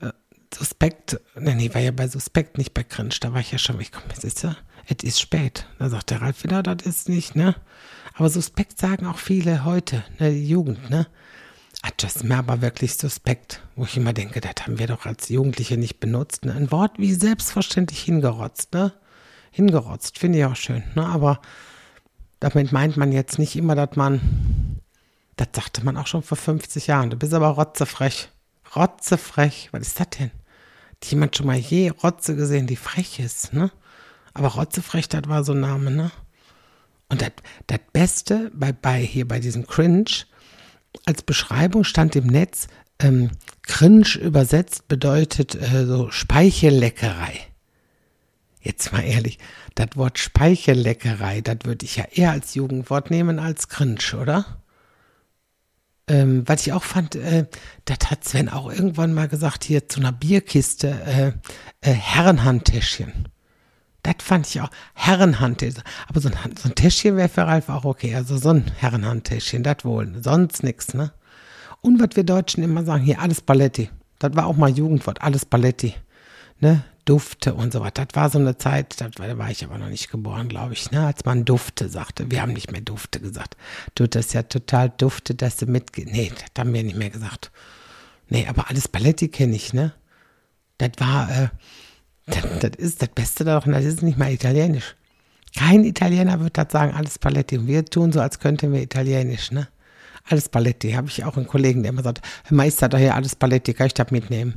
Äh, 0.00 0.10
Suspekt, 0.52 1.20
ne, 1.36 1.54
nee, 1.54 1.72
war 1.72 1.80
ja 1.80 1.92
bei 1.92 2.08
Suspekt, 2.08 2.58
nicht 2.58 2.74
bei 2.74 2.82
cringe, 2.82 3.14
da 3.20 3.32
war 3.32 3.40
ich 3.40 3.52
ja 3.52 3.58
schon, 3.58 3.80
ich 3.80 3.92
komme, 3.92 4.06
es 4.16 4.24
ist 4.24 4.42
ja, 4.42 4.56
es 4.88 5.04
ist 5.04 5.20
spät. 5.20 5.66
Da 5.78 5.88
sagt 5.88 6.10
der 6.10 6.20
Ralf 6.20 6.44
wieder, 6.44 6.62
das 6.62 6.84
ist 6.84 7.08
nicht, 7.08 7.36
ne? 7.36 7.54
Aber 8.14 8.28
Suspekt 8.28 8.78
sagen 8.78 9.06
auch 9.06 9.18
viele 9.18 9.64
heute, 9.64 10.04
ne, 10.18 10.32
die 10.32 10.48
Jugend, 10.48 10.90
ne? 10.90 11.06
Ah, 11.86 11.92
Das 11.98 12.16
ist 12.16 12.24
mir 12.24 12.36
aber 12.36 12.62
wirklich 12.62 12.96
suspekt, 12.96 13.62
wo 13.76 13.84
ich 13.84 13.96
immer 13.96 14.12
denke, 14.12 14.40
das 14.40 14.54
haben 14.64 14.78
wir 14.80 14.88
doch 14.88 15.06
als 15.06 15.28
Jugendliche 15.28 15.76
nicht 15.76 16.00
benutzt. 16.00 16.44
Ne? 16.44 16.52
Ein 16.52 16.72
Wort 16.72 16.98
wie 16.98 17.12
selbstverständlich 17.14 18.02
hingerotzt, 18.02 18.74
ne? 18.74 18.92
Hingerotzt, 19.52 20.18
finde 20.18 20.38
ich 20.38 20.44
auch 20.44 20.56
schön, 20.56 20.82
ne? 20.96 21.06
Aber 21.06 21.40
damit 22.40 22.72
meint 22.72 22.96
man 22.96 23.12
jetzt 23.12 23.38
nicht 23.38 23.54
immer, 23.54 23.76
dass 23.76 23.94
man, 23.94 24.80
das 25.36 25.48
sagte 25.52 25.84
man 25.84 25.96
auch 25.96 26.08
schon 26.08 26.22
vor 26.22 26.36
50 26.36 26.88
Jahren. 26.88 27.10
Du 27.10 27.16
bist 27.16 27.32
aber 27.32 27.48
rotzefrech. 27.50 28.30
Rotzefrech, 28.74 29.68
was 29.70 29.86
ist 29.86 30.00
das 30.00 30.10
denn? 30.10 30.32
Hat 30.90 31.04
jemand 31.08 31.36
schon 31.36 31.46
mal 31.46 31.56
je 31.56 31.90
Rotze 31.90 32.34
gesehen, 32.34 32.66
die 32.66 32.76
frech 32.76 33.20
ist, 33.20 33.52
ne? 33.52 33.70
Aber 34.34 34.48
rotzefrech, 34.48 35.08
das 35.08 35.28
war 35.28 35.44
so 35.44 35.52
ein 35.52 35.60
Name, 35.60 35.92
ne? 35.92 36.10
Und 37.08 37.22
das, 37.22 37.78
Beste 37.92 38.50
bei, 38.54 38.72
bei 38.72 38.98
hier 39.00 39.28
bei 39.28 39.38
diesem 39.38 39.68
Cringe, 39.68 40.10
als 41.04 41.22
Beschreibung 41.22 41.84
stand 41.84 42.16
im 42.16 42.26
Netz, 42.26 42.68
ähm, 42.98 43.30
Cringe 43.62 44.16
übersetzt 44.20 44.88
bedeutet 44.88 45.54
äh, 45.54 45.86
so 45.86 46.10
Speichelleckerei. 46.10 47.40
Jetzt 48.60 48.92
mal 48.92 49.02
ehrlich, 49.02 49.38
das 49.74 49.88
Wort 49.94 50.18
Speichelleckerei, 50.18 51.40
das 51.40 51.58
würde 51.64 51.84
ich 51.84 51.96
ja 51.96 52.04
eher 52.10 52.32
als 52.32 52.54
Jugendwort 52.54 53.10
nehmen 53.10 53.38
als 53.38 53.68
Cringe, 53.68 53.98
oder? 54.20 54.62
Ähm, 56.08 56.44
was 56.46 56.66
ich 56.66 56.72
auch 56.72 56.84
fand, 56.84 57.16
äh, 57.16 57.46
das 57.84 58.10
hat 58.10 58.24
Sven 58.24 58.48
auch 58.48 58.70
irgendwann 58.70 59.12
mal 59.12 59.28
gesagt, 59.28 59.64
hier 59.64 59.88
zu 59.88 60.00
einer 60.00 60.12
Bierkiste, 60.12 60.88
äh, 60.88 61.32
äh, 61.80 61.92
Herrenhandtäschchen. 61.92 63.28
Das 64.06 64.24
fand 64.24 64.46
ich 64.46 64.60
auch. 64.60 64.70
Herrenhandtäschchen. 64.94 65.82
Aber 66.06 66.20
so 66.20 66.28
ein, 66.28 66.34
so 66.56 66.68
ein 66.68 66.76
Täschchen 66.76 67.16
wäre 67.16 67.28
für 67.28 67.42
Ralf 67.42 67.68
auch 67.68 67.84
okay. 67.84 68.14
Also 68.14 68.38
so 68.38 68.50
ein 68.50 68.70
Herrenhandtäschchen, 68.76 69.64
das 69.64 69.84
wohl. 69.84 70.22
Sonst 70.22 70.62
nichts, 70.62 70.94
ne? 70.94 71.12
Und 71.80 71.98
was 72.00 72.10
wir 72.14 72.22
Deutschen 72.22 72.62
immer 72.62 72.84
sagen, 72.84 73.02
hier 73.02 73.20
alles 73.20 73.40
Paletti. 73.40 73.90
Das 74.20 74.36
war 74.36 74.46
auch 74.46 74.56
mal 74.56 74.70
Jugendwort, 74.70 75.22
alles 75.22 75.44
Paletti. 75.44 75.94
Ne? 76.60 76.84
Dufte 77.04 77.54
und 77.54 77.72
so 77.72 77.80
was. 77.80 77.94
Das 77.94 78.06
war 78.12 78.30
so 78.30 78.38
eine 78.38 78.58
Zeit, 78.58 79.00
da 79.00 79.38
war 79.38 79.50
ich 79.50 79.64
aber 79.64 79.76
noch 79.76 79.88
nicht 79.88 80.10
geboren, 80.10 80.48
glaube 80.48 80.74
ich, 80.74 80.90
ne? 80.92 81.04
als 81.04 81.24
man 81.24 81.44
Dufte 81.44 81.88
sagte. 81.88 82.30
Wir 82.30 82.42
haben 82.42 82.52
nicht 82.52 82.70
mehr 82.70 82.80
Dufte 82.82 83.18
gesagt. 83.20 83.56
Du, 83.96 84.06
das 84.08 84.26
ist 84.26 84.34
ja 84.34 84.44
total 84.44 84.90
Dufte, 84.90 85.34
dass 85.34 85.56
du 85.56 85.66
mitge... 85.66 86.04
Nee, 86.04 86.30
das 86.30 86.62
haben 86.62 86.72
wir 86.72 86.84
nicht 86.84 86.96
mehr 86.96 87.10
gesagt. 87.10 87.50
Nee, 88.28 88.46
aber 88.46 88.70
alles 88.70 88.86
Paletti 88.86 89.28
kenne 89.28 89.56
ich, 89.56 89.72
ne? 89.72 89.92
Das 90.78 90.90
war, 90.98 91.30
äh, 91.30 91.48
das, 92.26 92.44
das 92.60 92.70
ist 92.76 93.02
das 93.02 93.08
Beste 93.10 93.44
daran, 93.44 93.72
das 93.72 93.84
ist 93.84 94.02
nicht 94.02 94.18
mal 94.18 94.32
italienisch. 94.32 94.96
Kein 95.56 95.84
Italiener 95.84 96.40
wird 96.40 96.58
das 96.58 96.70
sagen, 96.70 96.92
alles 96.94 97.18
Paletti. 97.18 97.58
Und 97.58 97.66
wir 97.66 97.84
tun 97.84 98.12
so, 98.12 98.20
als 98.20 98.40
könnten 98.40 98.72
wir 98.72 98.82
italienisch, 98.82 99.52
ne? 99.52 99.68
Alles 100.28 100.48
Paletti. 100.48 100.92
Habe 100.92 101.08
ich 101.08 101.24
auch 101.24 101.36
einen 101.36 101.46
Kollegen, 101.46 101.82
der 101.82 101.92
immer 101.92 102.02
sagt, 102.02 102.20
Herr 102.44 102.56
Meister, 102.56 102.88
doch 102.88 102.98
hier 102.98 103.14
alles 103.14 103.36
Paletti, 103.36 103.72
kann 103.72 103.86
ich 103.86 103.94
das 103.94 104.10
mitnehmen? 104.10 104.54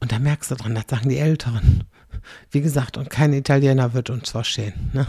Und 0.00 0.12
da 0.12 0.18
merkst 0.18 0.50
du 0.50 0.54
dran, 0.56 0.74
das 0.74 0.84
sagen 0.88 1.08
die 1.08 1.18
Älteren. 1.18 1.84
Wie 2.50 2.60
gesagt, 2.60 2.96
und 2.98 3.08
kein 3.10 3.32
Italiener 3.32 3.94
wird 3.94 4.10
uns 4.10 4.30
verstehen, 4.30 4.90
ne? 4.92 5.06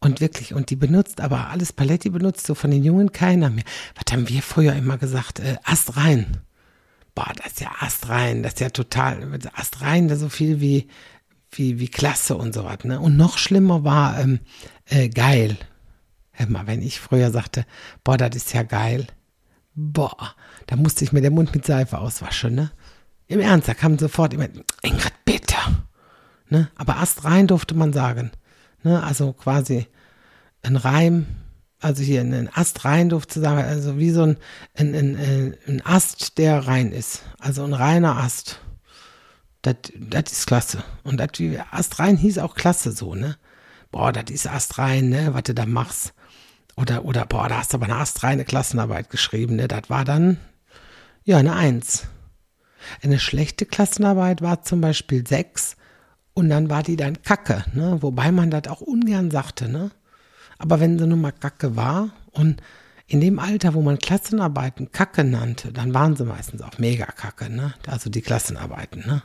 Und 0.00 0.20
wirklich, 0.20 0.52
und 0.52 0.70
die 0.70 0.76
benutzt 0.76 1.20
aber 1.20 1.50
alles 1.50 1.72
Paletti 1.72 2.10
benutzt 2.10 2.44
so 2.44 2.56
von 2.56 2.72
den 2.72 2.82
Jungen 2.82 3.12
keiner 3.12 3.50
mehr. 3.50 3.62
Was 3.94 4.12
haben 4.12 4.28
wir 4.28 4.42
früher 4.42 4.72
immer 4.72 4.98
gesagt? 4.98 5.38
Äh, 5.38 5.58
Ast 5.62 5.96
rein. 5.96 6.38
Boah, 7.14 7.32
das 7.36 7.52
ist 7.52 7.60
ja 7.60 7.70
Ast 7.80 8.08
rein, 8.08 8.42
das 8.42 8.54
ist 8.54 8.60
ja 8.60 8.70
total, 8.70 9.38
Ast 9.54 9.82
rein, 9.82 10.08
das 10.08 10.20
so 10.20 10.28
viel 10.28 10.60
wie, 10.60 10.88
wie, 11.50 11.78
wie 11.78 11.88
Klasse 11.88 12.36
und 12.36 12.54
so 12.54 12.64
was, 12.64 12.84
ne? 12.84 13.00
Und 13.00 13.16
noch 13.16 13.38
schlimmer 13.38 13.84
war, 13.84 14.18
ähm, 14.18 14.40
äh, 14.86 15.08
geil. 15.08 15.56
Hör 16.30 16.48
mal, 16.48 16.66
wenn 16.66 16.80
ich 16.80 17.00
früher 17.00 17.30
sagte, 17.30 17.66
boah, 18.04 18.16
das 18.16 18.34
ist 18.34 18.54
ja 18.54 18.62
geil. 18.62 19.06
Boah, 19.74 20.34
da 20.66 20.76
musste 20.76 21.04
ich 21.04 21.12
mir 21.12 21.20
den 21.20 21.34
Mund 21.34 21.54
mit 21.54 21.66
Seife 21.66 21.98
auswaschen, 21.98 22.54
ne? 22.54 22.70
Im 23.26 23.40
Ernst, 23.40 23.68
da 23.68 23.74
kam 23.74 23.98
sofort 23.98 24.34
immer, 24.34 24.48
Ingrid, 24.82 25.24
bitte. 25.24 25.56
Ne? 26.48 26.70
Aber 26.76 26.98
Ast 26.98 27.24
rein 27.24 27.46
durfte 27.46 27.74
man 27.74 27.92
sagen. 27.92 28.30
Ne? 28.82 29.02
Also 29.02 29.32
quasi 29.32 29.86
ein 30.62 30.76
Reim, 30.76 31.26
also 31.82 32.02
hier 32.02 32.20
ein 32.20 32.48
Ast 32.54 32.84
rein 32.84 33.08
durfte 33.08 33.40
sagen, 33.40 33.62
also 33.62 33.98
wie 33.98 34.10
so 34.10 34.22
ein, 34.22 34.36
ein, 34.74 34.94
ein, 34.94 35.56
ein 35.66 35.82
Ast, 35.84 36.38
der 36.38 36.66
rein 36.66 36.92
ist. 36.92 37.22
Also 37.38 37.64
ein 37.64 37.74
reiner 37.74 38.16
Ast. 38.16 38.60
Das, 39.62 39.76
ist 40.30 40.46
klasse. 40.46 40.82
Und 41.04 41.18
das, 41.18 41.30
wie 41.38 41.58
Ast 41.70 41.98
rein 41.98 42.16
hieß 42.16 42.38
auch 42.38 42.54
klasse 42.54 42.92
so, 42.92 43.14
ne? 43.14 43.36
Boah, 43.90 44.12
das 44.12 44.30
ist 44.30 44.46
Ast 44.46 44.78
rein, 44.78 45.08
ne? 45.08 45.34
Was 45.34 45.44
du 45.44 45.54
da 45.54 45.66
machst. 45.66 46.14
Oder, 46.76 47.04
oder, 47.04 47.26
boah, 47.26 47.48
da 47.48 47.58
hast 47.58 47.72
du 47.72 47.76
aber 47.76 47.86
eine 47.86 47.96
astreine 47.96 48.44
Klassenarbeit 48.44 49.10
geschrieben, 49.10 49.56
ne? 49.56 49.68
Das 49.68 49.90
war 49.90 50.04
dann, 50.04 50.38
ja, 51.24 51.38
eine 51.38 51.54
Eins. 51.54 52.06
Eine 53.02 53.18
schlechte 53.18 53.66
Klassenarbeit 53.66 54.42
war 54.42 54.62
zum 54.62 54.80
Beispiel 54.80 55.26
sechs 55.26 55.76
und 56.34 56.48
dann 56.48 56.70
war 56.70 56.82
die 56.82 56.96
dann 56.96 57.22
Kacke, 57.22 57.64
ne? 57.74 57.98
Wobei 58.00 58.32
man 58.32 58.50
das 58.50 58.68
auch 58.68 58.80
ungern 58.80 59.30
sagte, 59.30 59.68
ne? 59.68 59.90
Aber 60.62 60.78
wenn 60.78 60.96
sie 60.96 61.08
nun 61.08 61.20
mal 61.20 61.32
Kacke 61.32 61.74
war 61.74 62.10
und 62.30 62.62
in 63.08 63.20
dem 63.20 63.40
Alter, 63.40 63.74
wo 63.74 63.82
man 63.82 63.98
Klassenarbeiten 63.98 64.92
Kacke 64.92 65.24
nannte, 65.24 65.72
dann 65.72 65.92
waren 65.92 66.14
sie 66.14 66.24
meistens 66.24 66.62
auch 66.62 66.78
mega 66.78 67.06
Kacke, 67.06 67.50
ne? 67.50 67.74
Also 67.88 68.10
die 68.10 68.22
Klassenarbeiten, 68.22 69.04
ne? 69.04 69.24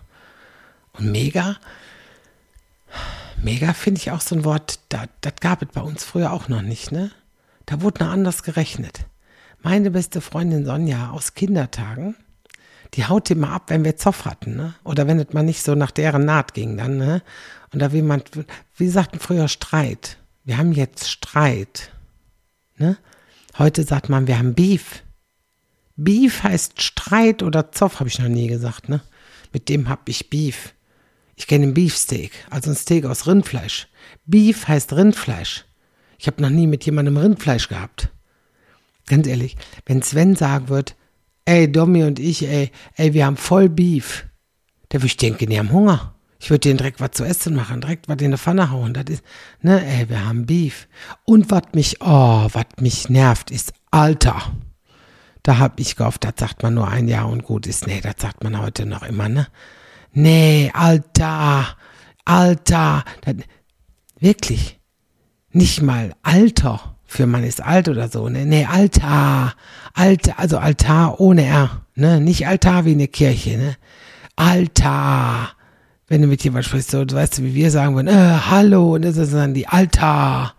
Und 0.94 1.12
mega, 1.12 1.58
mega 3.44 3.74
finde 3.74 4.01
ich 4.01 4.10
auch 4.10 4.22
so 4.22 4.34
ein 4.34 4.46
Wort, 4.46 4.79
das, 4.89 5.36
gab 5.39 5.62
es 5.62 5.70
bei 5.72 5.82
uns 5.82 6.03
früher 6.03 6.34
auch 6.34 6.48
noch 6.48 6.63
nicht, 6.63 6.91
ne? 6.91 7.12
Da 7.67 7.82
wurde 7.82 8.03
noch 8.03 8.12
anders 8.12 8.41
gerechnet. 8.41 9.01
Meine 9.62 9.91
beste 9.91 10.22
Freundin 10.22 10.65
Sonja 10.65 11.12
aus 11.12 11.36
Kindertagen, 11.36 12.15
die 12.96 13.06
haut 13.06 13.29
immer 13.29 13.51
ab, 13.51 13.65
wenn 13.67 13.86
wir 13.86 13.96
Zoff 13.96 14.25
hatten, 14.25 14.56
ne? 14.56 14.74
Oder 14.84 15.06
wenn 15.06 15.20
es 15.20 15.34
mal 15.34 15.44
nicht 15.44 15.62
so 15.62 15.75
nach 15.75 15.91
deren 15.91 16.25
Naht 16.25 16.56
ging 16.56 16.77
dann, 16.77 16.98
ne? 16.98 17.22
Und 17.72 17.79
da 17.79 17.94
wie 17.94 18.01
man, 18.01 18.24
wie 18.75 18.89
sagten 18.89 19.20
früher 19.20 19.48
Streit. 19.48 20.17
Wir 20.47 20.57
haben 20.57 20.71
jetzt 20.71 21.09
Streit, 21.09 21.91
ne? 22.77 22.97
Heute 23.57 23.83
sagt 23.83 24.07
man, 24.07 24.27
wir 24.27 24.39
haben 24.39 24.53
Beef. 24.53 25.03
Beef 25.97 26.41
heißt 26.41 26.81
Streit 26.81 27.43
oder 27.43 27.73
Zoff, 27.73 27.99
habe 27.99 28.07
ich 28.07 28.17
noch 28.17 28.29
nie 28.29 28.47
gesagt, 28.47 28.87
ne? 28.87 29.01
Mit 29.51 29.67
dem 29.67 29.89
hab 29.89 30.07
ich 30.07 30.29
Beef. 30.29 30.73
Ich 31.35 31.47
kenne 31.47 31.73
Beefsteak, 31.73 32.31
also 32.49 32.69
ein 32.69 32.77
Steak 32.77 33.03
aus 33.03 33.27
Rindfleisch. 33.27 33.89
Beef 34.25 34.69
heißt 34.69 34.93
Rindfleisch. 34.93 35.65
Ich 36.17 36.27
habe 36.27 36.41
noch 36.41 36.49
nie 36.49 36.65
mit 36.65 36.85
jemandem 36.85 37.17
Rindfleisch 37.17 37.67
gehabt. 37.67 38.07
Ganz 39.05 39.27
ehrlich, 39.27 39.57
wenn 39.85 40.01
Sven 40.01 40.37
sagen 40.37 40.69
wird, 40.69 40.95
ey, 41.43 41.69
Domi 41.69 42.05
und 42.05 42.19
ich, 42.19 42.47
ey, 42.47 42.71
ey, 42.95 43.13
wir 43.13 43.25
haben 43.25 43.35
voll 43.35 43.67
Beef, 43.67 44.25
da 44.87 44.99
würde 44.99 45.07
ich 45.07 45.17
denken, 45.17 45.49
die 45.49 45.59
haben 45.59 45.73
Hunger. 45.73 46.16
Ich 46.39 46.50
würde 46.50 46.62
denen 46.62 46.77
direkt 46.77 47.01
was 47.01 47.12
zu 47.12 47.24
essen 47.24 47.56
machen, 47.56 47.82
direkt 47.82 48.08
was 48.08 48.17
in 48.22 48.32
die 48.32 48.38
Pfanne 48.38 48.70
hauen. 48.70 48.94
Das 48.94 49.06
ist, 49.10 49.24
ne, 49.62 49.84
ey, 49.86 50.10
wir 50.10 50.25
haben 50.25 50.46
Beef. 50.46 50.88
Und 51.25 51.50
was 51.50 51.63
mich, 51.74 51.98
oh, 52.01 52.48
was 52.51 52.65
mich 52.79 53.10
nervt, 53.10 53.51
ist 53.51 53.74
Alter. 53.91 54.41
Da 55.44 55.58
hab 55.58 55.79
ich 55.79 55.96
gehofft, 55.96 56.24
das 56.24 56.34
sagt 56.38 56.62
man 56.63 56.74
nur 56.74 56.88
ein 56.88 57.08
Jahr 57.08 57.27
und 57.29 57.44
gut 57.44 57.67
ist. 57.67 57.88
Nee, 57.88 58.01
das 58.01 58.15
sagt 58.20 58.44
man 58.44 58.60
heute 58.60 58.86
noch 58.86 59.03
immer, 59.03 59.29
ne? 59.29 59.48
Nee, 60.12 60.72
Alter, 60.74 61.75
Alter. 62.25 63.03
Das, 63.22 63.36
wirklich. 64.20 64.79
Nicht 65.51 65.82
mal 65.82 66.13
Alter 66.22 66.98
für 67.08 67.25
man 67.25 67.44
ist 67.44 67.63
alt 67.63 67.88
oder 67.88 68.10
so, 68.10 68.27
ne? 68.27 68.46
Nee, 68.46 68.65
Altar. 68.65 69.56
Altar, 69.94 70.38
also 70.38 70.60
Altar 70.60 71.20
ohne 71.20 71.46
R, 71.46 71.86
ne? 71.96 72.20
Nicht 72.20 72.46
Altar 72.46 72.86
wie 72.86 72.91
eine 72.91 73.08
Kirche, 73.08 73.58
ne? 73.58 73.77
Altar. 74.36 75.53
Wenn 76.07 76.21
du 76.21 76.27
mit 76.27 76.43
jemand 76.43 76.63
sprichst, 76.63 76.91
so, 76.91 77.03
du 77.03 77.15
weißt, 77.15 77.43
wie 77.43 77.53
wir 77.53 77.69
sagen 77.69 77.95
würden, 77.95 78.07
äh, 78.07 78.39
hallo, 78.49 78.95
und 78.95 79.01
das 79.01 79.17
ist 79.17 79.33
dann 79.33 79.53
die 79.53 79.67
Altar. 79.67 80.55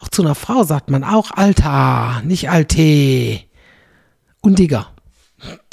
Auch 0.00 0.08
zu 0.08 0.22
einer 0.22 0.34
Frau 0.34 0.64
sagt 0.64 0.90
man 0.90 1.04
auch 1.04 1.30
Altar, 1.32 2.22
nicht 2.22 2.48
Alte. 2.48 3.40
Und 4.40 4.58
Digger. 4.58 4.88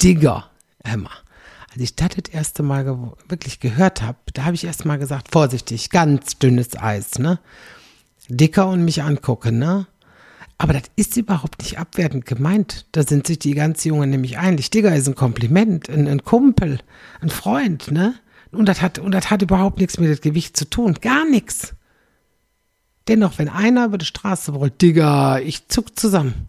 Digger. 0.02 0.50
Emma. 0.82 1.10
Als 1.72 1.82
ich 1.82 1.96
das 1.96 2.10
das 2.10 2.32
erste 2.32 2.62
Mal 2.62 2.84
ge 2.84 2.96
wirklich 3.28 3.60
gehört 3.60 4.02
habe, 4.02 4.18
da 4.34 4.44
habe 4.44 4.54
ich 4.54 4.64
erst 4.64 4.84
mal 4.84 4.98
gesagt, 4.98 5.32
vorsichtig, 5.32 5.88
ganz 5.88 6.38
dünnes 6.38 6.76
Eis, 6.78 7.18
ne? 7.18 7.38
Dicker 8.28 8.68
und 8.68 8.84
mich 8.84 9.02
angucken, 9.02 9.58
ne? 9.58 9.86
Aber 10.58 10.74
das 10.74 10.84
ist 10.96 11.16
überhaupt 11.16 11.62
nicht 11.62 11.78
abwertend 11.78 12.26
gemeint. 12.26 12.86
Da 12.92 13.02
sind 13.02 13.26
sich 13.26 13.38
die 13.38 13.54
ganz 13.54 13.84
Jungen 13.84 14.10
nämlich 14.10 14.38
einig. 14.38 14.70
Digger 14.70 14.94
ist 14.94 15.08
ein 15.08 15.14
Kompliment, 15.14 15.88
ein, 15.88 16.06
ein 16.06 16.22
Kumpel, 16.24 16.78
ein 17.20 17.30
Freund, 17.30 17.90
ne? 17.90 18.14
Und 18.54 18.66
das 18.66 18.80
hat, 18.82 18.98
und 18.98 19.12
das 19.12 19.30
hat 19.30 19.42
überhaupt 19.42 19.78
nichts 19.78 19.98
mit 19.98 20.08
dem 20.08 20.20
Gewicht 20.20 20.56
zu 20.56 20.68
tun. 20.68 20.94
Gar 21.00 21.28
nichts. 21.28 21.74
Dennoch, 23.08 23.38
wenn 23.38 23.48
einer 23.48 23.86
über 23.86 23.98
die 23.98 24.06
Straße 24.06 24.52
rollt, 24.52 24.80
Digga, 24.80 25.38
ich 25.38 25.68
zuck 25.68 25.98
zusammen. 25.98 26.46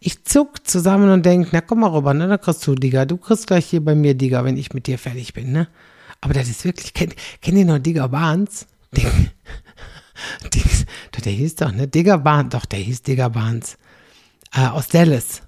Ich 0.00 0.24
zuck 0.24 0.66
zusammen 0.66 1.10
und 1.10 1.24
denk, 1.24 1.48
na 1.52 1.60
komm 1.60 1.80
mal 1.80 1.90
rüber, 1.90 2.12
ne, 2.12 2.26
da 2.26 2.38
kriegst 2.38 2.66
du, 2.66 2.74
Digga. 2.74 3.04
Du 3.04 3.16
kriegst 3.16 3.46
gleich 3.46 3.66
hier 3.66 3.84
bei 3.84 3.94
mir, 3.94 4.14
Digga, 4.14 4.44
wenn 4.44 4.56
ich 4.56 4.72
mit 4.72 4.88
dir 4.88 4.98
fertig 4.98 5.32
bin, 5.32 5.52
ne? 5.52 5.68
Aber 6.20 6.34
das 6.34 6.48
ist 6.48 6.64
wirklich, 6.64 6.92
kennt, 6.92 7.14
kennt 7.40 7.58
ihr 7.58 7.64
noch 7.64 7.78
Digga 7.78 8.08
Barnes? 8.08 8.66
Den, 8.96 9.06
Dings, 10.54 10.86
der 11.24 11.32
hieß 11.32 11.54
doch, 11.56 11.72
ne? 11.72 11.86
Digger 11.86 12.18
Barnes, 12.18 12.50
doch, 12.50 12.64
der 12.64 12.80
hieß 12.80 13.02
Digger 13.02 13.30
Barnes. 13.30 13.78
Äh, 14.52 14.66
aus 14.66 14.88
Dallas. 14.88 15.42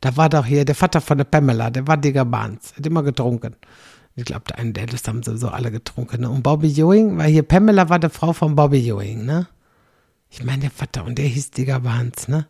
Da 0.00 0.16
war 0.16 0.28
doch 0.28 0.46
hier 0.46 0.64
der 0.64 0.74
Vater 0.74 1.00
von 1.00 1.18
der 1.18 1.24
Pamela, 1.24 1.70
der 1.70 1.86
war 1.86 1.96
Digger 1.96 2.24
Barnes, 2.24 2.74
hat 2.76 2.86
immer 2.86 3.02
getrunken. 3.02 3.56
Ich 4.14 4.24
glaube, 4.24 4.44
der 4.48 4.58
eine, 4.58 4.72
der 4.72 4.86
das 4.86 5.06
haben 5.08 5.22
sowieso 5.22 5.48
alle 5.48 5.70
getrunken. 5.70 6.22
Ne? 6.22 6.30
Und 6.30 6.42
Bobby 6.42 6.68
Ewing, 6.68 7.16
weil 7.16 7.30
hier 7.30 7.42
Pamela 7.42 7.88
war 7.88 7.98
der 7.98 8.10
Frau 8.10 8.32
von 8.32 8.54
Bobby 8.54 8.86
Ewing, 8.88 9.24
ne? 9.24 9.48
Ich 10.30 10.44
meine, 10.44 10.62
der 10.62 10.70
Vater, 10.70 11.04
und 11.04 11.18
der 11.18 11.26
hieß 11.26 11.50
Digger 11.50 11.80
Barnes, 11.80 12.28
ne? 12.28 12.46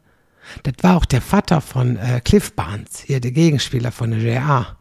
Das 0.65 0.75
war 0.83 0.97
auch 0.97 1.05
der 1.05 1.21
Vater 1.21 1.61
von 1.61 1.97
äh, 1.97 2.21
Cliff 2.25 2.53
Barnes, 2.55 3.01
hier 3.01 3.21
der 3.21 3.31
Gegenspieler 3.31 3.93
von 3.93 4.11
der 4.11 4.21
JA. 4.21 4.77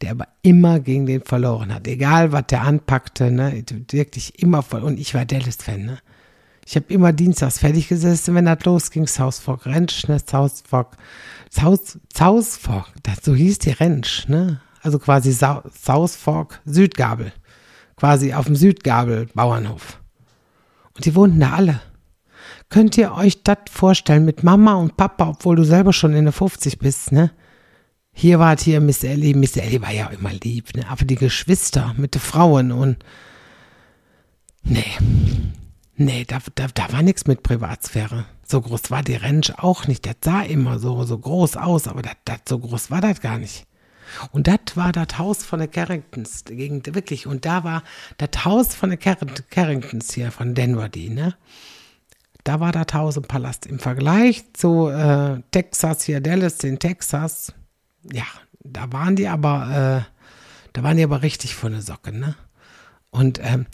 Der 0.00 0.12
aber 0.12 0.28
immer 0.42 0.78
gegen 0.78 1.06
den 1.06 1.22
verloren 1.22 1.74
hat. 1.74 1.88
Egal, 1.88 2.30
was 2.30 2.46
der 2.48 2.62
anpackte, 2.62 3.30
ne? 3.32 3.64
Wirklich 3.90 4.40
immer 4.40 4.62
voll. 4.62 4.82
Und 4.82 4.98
ich 4.98 5.14
war 5.14 5.24
Dallas-Fan, 5.24 5.84
ne? 5.84 5.98
Ich 6.64 6.76
habe 6.76 6.92
immer 6.92 7.12
dienstags 7.12 7.58
fertig 7.58 7.88
gesessen, 7.88 8.34
wenn 8.34 8.44
das 8.44 8.62
losging. 8.64 9.06
South 9.06 9.38
Fork 9.38 9.66
Ranch, 9.66 10.06
ne? 10.06 10.20
South 10.24 10.62
Fork, 10.68 10.96
South, 11.50 11.98
South 12.14 12.56
Fork, 12.56 12.92
das, 13.02 13.24
so 13.24 13.34
hieß 13.34 13.58
die 13.58 13.70
Ranch, 13.70 14.28
ne? 14.28 14.60
Also 14.88 14.98
quasi 14.98 15.34
South 15.34 16.16
Fork 16.16 16.62
Südgabel. 16.64 17.30
Quasi 17.96 18.32
auf 18.32 18.46
dem 18.46 18.56
Südgabel 18.56 19.28
Bauernhof. 19.34 20.00
Und 20.94 21.04
die 21.04 21.14
wohnten 21.14 21.40
da 21.40 21.52
alle. 21.52 21.82
Könnt 22.70 22.96
ihr 22.96 23.12
euch 23.12 23.42
das 23.42 23.58
vorstellen 23.70 24.24
mit 24.24 24.44
Mama 24.44 24.76
und 24.76 24.96
Papa, 24.96 25.28
obwohl 25.28 25.56
du 25.56 25.64
selber 25.64 25.92
schon 25.92 26.14
in 26.14 26.24
der 26.24 26.32
50 26.32 26.78
bist, 26.78 27.12
ne? 27.12 27.32
Hier 28.14 28.38
war 28.38 28.56
hier 28.56 28.80
Miss 28.80 29.04
Ellie. 29.04 29.36
Miss 29.36 29.58
Ellie 29.58 29.82
war 29.82 29.92
ja 29.92 30.06
immer 30.06 30.32
lieb, 30.32 30.74
ne? 30.74 30.88
Aber 30.88 31.04
die 31.04 31.16
Geschwister 31.16 31.94
mit 31.98 32.14
den 32.14 32.22
Frauen 32.22 32.72
und. 32.72 33.04
Nee. 34.62 34.96
Nee, 35.96 36.24
da, 36.24 36.38
da, 36.54 36.68
da 36.72 36.90
war 36.94 37.02
nichts 37.02 37.26
mit 37.26 37.42
Privatsphäre. 37.42 38.24
So 38.42 38.62
groß 38.62 38.90
war 38.90 39.02
die 39.02 39.16
Ranch 39.16 39.52
auch 39.58 39.86
nicht. 39.86 40.06
Das 40.06 40.16
sah 40.24 40.40
immer 40.40 40.78
so, 40.78 41.04
so 41.04 41.18
groß 41.18 41.58
aus, 41.58 41.88
aber 41.88 42.00
das, 42.00 42.16
das, 42.24 42.38
so 42.48 42.58
groß 42.58 42.90
war 42.90 43.02
das 43.02 43.20
gar 43.20 43.36
nicht. 43.36 43.66
Und 44.32 44.46
das 44.46 44.58
war 44.74 44.92
das 44.92 45.18
Haus 45.18 45.44
von 45.44 45.60
den 45.60 45.70
Carringtons, 45.70 46.44
gegen, 46.44 46.84
wirklich. 46.86 47.26
Und 47.26 47.44
da 47.44 47.64
war 47.64 47.82
das 48.18 48.44
Haus 48.44 48.74
von 48.74 48.90
den 48.90 48.98
Carringtons 48.98 50.12
hier, 50.12 50.32
von 50.32 50.54
Denver, 50.54 50.88
die, 50.88 51.10
ne? 51.10 51.34
Da 52.44 52.60
war 52.60 52.72
das 52.72 52.94
Haus 52.94 53.16
im 53.16 53.24
Palast. 53.24 53.66
Im 53.66 53.78
Vergleich 53.78 54.44
zu 54.54 54.88
äh, 54.88 55.42
Texas, 55.50 56.04
hier 56.04 56.20
Dallas 56.20 56.60
in 56.64 56.78
Texas, 56.78 57.52
ja, 58.10 58.24
da 58.60 58.92
waren 58.92 59.16
die 59.16 59.28
aber, 59.28 60.06
äh, 60.06 60.12
da 60.72 60.82
waren 60.82 60.96
die 60.96 61.04
aber 61.04 61.22
richtig 61.22 61.54
von 61.54 61.72
der 61.72 61.82
Socke, 61.82 62.12
ne? 62.12 62.36
Und, 63.10 63.40
ähm, 63.42 63.66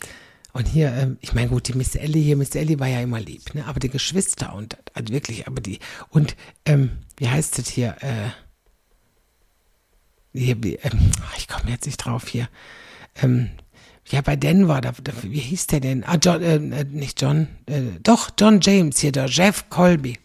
und 0.53 0.67
hier, 0.67 0.93
ähm, 0.93 1.17
ich 1.21 1.33
meine, 1.33 1.49
gut, 1.49 1.67
die 1.67 1.73
Miss 1.73 1.95
Ellie 1.95 2.23
hier, 2.23 2.37
Miss 2.37 2.55
Ellie 2.55 2.79
war 2.79 2.87
ja 2.87 3.01
immer 3.01 3.19
lieb, 3.19 3.53
ne? 3.53 3.65
Aber 3.65 3.79
die 3.79 3.89
Geschwister 3.89 4.53
und, 4.53 4.77
also 4.93 5.13
wirklich, 5.13 5.47
aber 5.47 5.61
die, 5.61 5.79
und, 6.09 6.35
ähm, 6.65 6.91
wie 7.17 7.29
heißt 7.29 7.59
es 7.59 7.69
hier, 7.69 7.97
äh, 8.01 8.29
ich 10.35 11.47
komme 11.47 11.71
jetzt 11.71 11.85
nicht 11.85 11.97
drauf 11.97 12.27
hier, 12.27 12.49
ähm, 13.21 13.49
ja, 14.07 14.21
bei 14.21 14.35
Denver, 14.35 14.81
da, 14.81 14.91
da, 15.03 15.13
wie 15.23 15.39
hieß 15.39 15.67
der 15.67 15.79
denn? 15.79 16.03
Ah, 16.03 16.17
John, 16.21 16.41
äh, 16.41 16.55
äh, 16.55 16.83
nicht 16.83 17.21
John, 17.21 17.47
äh, 17.65 17.81
doch, 18.03 18.29
John 18.39 18.59
James 18.61 18.99
hier, 18.99 19.11
der 19.11 19.25
Jeff 19.27 19.69
Colby. 19.69 20.19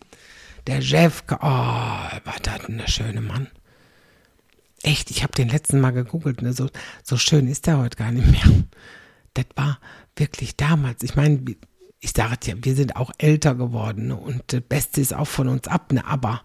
Der 0.66 0.80
Jeff, 0.80 1.24
oh, 1.30 1.38
war 1.40 2.36
das 2.42 2.68
ein 2.68 2.82
schöner 2.86 3.22
Mann. 3.22 3.48
Echt, 4.82 5.10
ich 5.10 5.22
habe 5.22 5.32
den 5.32 5.48
letzten 5.48 5.80
Mal 5.80 5.92
gegoogelt, 5.92 6.42
ne? 6.42 6.52
so, 6.52 6.68
so 7.02 7.16
schön 7.16 7.48
ist 7.48 7.66
der 7.66 7.78
heute 7.78 7.96
gar 7.96 8.12
nicht 8.12 8.26
mehr. 8.26 8.64
Das 9.34 9.46
war 9.54 9.78
wirklich 10.16 10.56
damals, 10.56 11.02
ich 11.02 11.16
meine, 11.16 11.42
ich 12.00 12.10
sage 12.10 12.36
ja, 12.44 12.54
wir 12.60 12.74
sind 12.74 12.96
auch 12.96 13.12
älter 13.18 13.54
geworden 13.54 14.08
ne? 14.08 14.16
und 14.16 14.42
das 14.48 14.60
Beste 14.62 15.00
ist 15.00 15.14
auch 15.14 15.26
von 15.26 15.48
uns 15.48 15.68
ab, 15.68 15.92
ne? 15.92 16.04
aber 16.04 16.42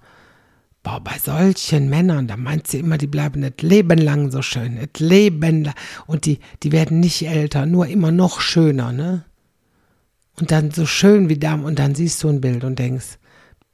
Boah, 0.85 0.99
bei 0.99 1.17
solchen 1.17 1.89
Männern, 1.89 2.27
da 2.27 2.37
meint 2.37 2.67
sie 2.67 2.77
immer, 2.77 2.99
die 2.99 3.07
bleiben 3.07 3.39
nicht 3.39 3.63
Leben 3.63 3.97
lang 3.97 4.29
so 4.29 4.43
schön, 4.43 4.75
nicht 4.75 4.99
Leben 4.99 5.63
lang. 5.63 5.73
Und 6.05 6.27
die, 6.27 6.37
die 6.61 6.71
werden 6.71 6.99
nicht 6.99 7.25
älter, 7.25 7.65
nur 7.65 7.87
immer 7.87 8.11
noch 8.11 8.39
schöner, 8.39 8.91
ne? 8.91 9.25
Und 10.39 10.51
dann 10.51 10.69
so 10.69 10.85
schön 10.85 11.27
wie 11.27 11.39
da, 11.39 11.55
und 11.55 11.79
dann 11.79 11.95
siehst 11.95 12.21
du 12.21 12.29
ein 12.29 12.39
Bild 12.39 12.63
und 12.63 12.77
denkst, 12.77 13.17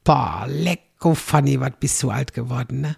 boah, 0.06 0.46
lecko 0.48 1.14
funny, 1.14 1.60
was 1.60 1.74
bist 1.82 2.02
du 2.02 2.12
alt 2.12 2.34
geworden, 2.34 2.80
ne? 2.80 2.96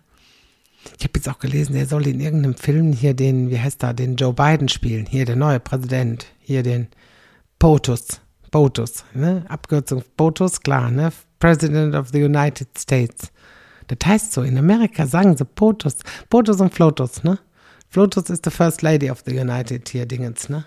Ich 1.00 1.06
habe 1.06 1.14
jetzt 1.16 1.28
auch 1.28 1.40
gelesen, 1.40 1.74
der 1.74 1.88
soll 1.88 2.06
in 2.06 2.20
irgendeinem 2.20 2.56
Film 2.56 2.94
hier 2.94 3.16
den, 3.16 3.50
wie 3.50 3.60
heißt 3.60 3.82
da, 3.82 3.94
den 3.94 4.16
Joe 4.16 4.34
Biden 4.34 4.70
spielen, 4.70 5.08
hier 5.08 5.26
der 5.26 5.38
neue 5.38 5.60
Präsident, 5.60 6.28
hier 6.40 6.62
den 6.62 6.86
POTUS, 7.58 8.22
POTUS, 8.52 9.06
ne? 9.16 9.44
Abkürzung 9.48 10.04
POTUS, 10.18 10.62
klar, 10.62 10.92
ne? 10.92 11.12
President 11.40 11.96
of 11.96 12.10
the 12.10 12.24
United 12.24 12.78
States. 12.78 13.32
Das 13.96 14.10
heißt 14.10 14.34
so, 14.34 14.42
in 14.42 14.58
Amerika 14.58 15.06
sagen 15.06 15.38
sie 15.38 15.46
POTUS, 15.46 15.98
POTUS 16.30 16.62
und 16.62 16.74
FLOTUS, 16.74 17.24
ne? 17.24 17.40
FLOTUS 17.90 18.30
ist 18.30 18.46
the 18.46 18.52
First 18.52 18.82
Lady 18.82 19.12
of 19.12 19.24
the 19.26 19.38
United 19.38 19.88
hier 19.90 20.06
Dingens, 20.06 20.50
ne? 20.50 20.66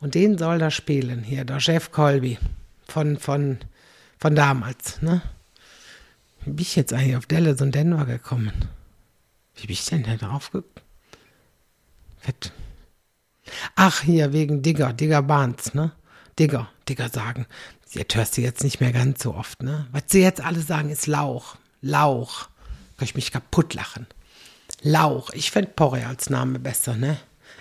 Und 0.00 0.14
den 0.14 0.38
soll 0.38 0.58
da 0.58 0.70
spielen, 0.70 1.22
hier, 1.22 1.44
der 1.44 1.58
Jeff 1.58 1.90
Colby 1.90 2.38
von, 2.86 3.16
von, 3.18 3.58
von 4.18 4.34
damals, 4.34 5.02
ne? 5.02 5.22
Wie 6.40 6.50
bin 6.50 6.62
ich 6.62 6.76
jetzt 6.76 6.92
eigentlich 6.92 7.16
auf 7.16 7.26
Dallas 7.26 7.60
und 7.60 7.74
Denver 7.74 8.06
gekommen? 8.06 8.52
Wie 9.56 9.66
bin 9.66 9.72
ich 9.72 9.84
denn 9.86 10.04
da 10.04 10.16
drauf 10.16 10.50
gekommen? 10.50 10.70
Ach, 13.74 14.02
hier, 14.02 14.32
wegen 14.32 14.62
Digger, 14.62 14.92
Digger 14.92 15.22
Barnes, 15.22 15.74
ne? 15.74 15.92
Digger, 16.38 16.68
Digger 16.88 17.08
sagen. 17.08 17.46
Jetzt 17.90 18.14
hörst 18.14 18.36
du 18.36 18.42
jetzt 18.42 18.62
nicht 18.62 18.80
mehr 18.80 18.92
ganz 18.92 19.22
so 19.22 19.34
oft, 19.34 19.62
ne? 19.62 19.86
Was 19.92 20.04
sie 20.08 20.22
jetzt 20.22 20.40
alle 20.40 20.60
sagen, 20.60 20.90
ist 20.90 21.06
Lauch. 21.06 21.56
Lauch. 21.80 22.48
Kann 22.96 23.04
ich 23.04 23.14
mich 23.14 23.30
kaputt 23.30 23.74
lachen. 23.74 24.06
Lauch. 24.82 25.30
Ich 25.30 25.50
fände 25.50 25.70
Porre 25.74 26.06
als 26.06 26.30
Name 26.30 26.58
besser, 26.58 26.96
ne? 26.96 27.18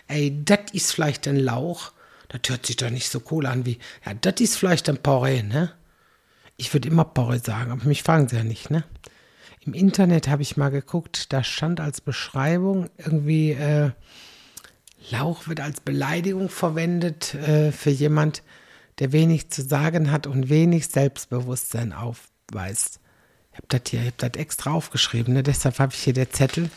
Ey, 0.08 0.44
das 0.44 0.72
ist 0.72 0.92
vielleicht 0.92 1.28
ein 1.28 1.38
Lauch. 1.38 1.92
Das 2.30 2.42
hört 2.48 2.66
sich 2.66 2.76
doch 2.76 2.90
nicht 2.90 3.10
so 3.10 3.22
cool 3.32 3.46
an 3.46 3.66
wie, 3.66 3.80
ja, 4.06 4.14
das 4.14 4.42
ist 4.42 4.58
vielleicht 4.58 4.90
ein 4.90 4.98
Porre, 4.98 5.44
ne? 5.44 5.72
Ich 6.58 6.74
würde 6.74 6.90
immer 6.90 7.06
Porre 7.06 7.40
sagen, 7.40 7.72
aber 7.72 7.86
mich 7.86 8.04
fragen 8.04 8.28
sie 8.28 8.36
ja 8.36 8.44
nicht, 8.44 8.70
ne? 8.70 8.84
Im 9.62 9.74
Internet 9.74 10.28
habe 10.28 10.42
ich 10.42 10.58
mal 10.58 10.70
geguckt, 10.70 11.32
da 11.34 11.44
stand 11.44 11.80
als 11.80 12.02
Beschreibung 12.02 12.90
irgendwie, 12.98 13.52
äh, 13.52 13.92
Lauch 15.12 15.48
wird 15.48 15.62
als 15.62 15.80
Beleidigung 15.80 16.50
verwendet 16.50 17.34
äh, 17.36 17.72
für 17.72 17.92
jemand, 17.92 18.44
der 19.00 19.12
wenig 19.12 19.52
zu 19.52 19.62
sagen 19.62 20.12
hat 20.12 20.28
und 20.28 20.50
wenig 20.50 20.88
Selbstbewusstsein 20.88 21.94
aufweist 21.94 23.00
habe 23.58 23.68
das 23.68 23.82
hier, 23.90 24.02
ich 24.02 24.08
habe 24.08 24.30
das 24.30 24.42
extra 24.42 24.72
aufgeschrieben, 24.72 25.34
ne? 25.34 25.44
deshalb 25.44 25.80
habe 25.80 25.94
ich 25.94 26.00
hier 26.00 26.14
der 26.14 26.32
Zettel, 26.32 26.70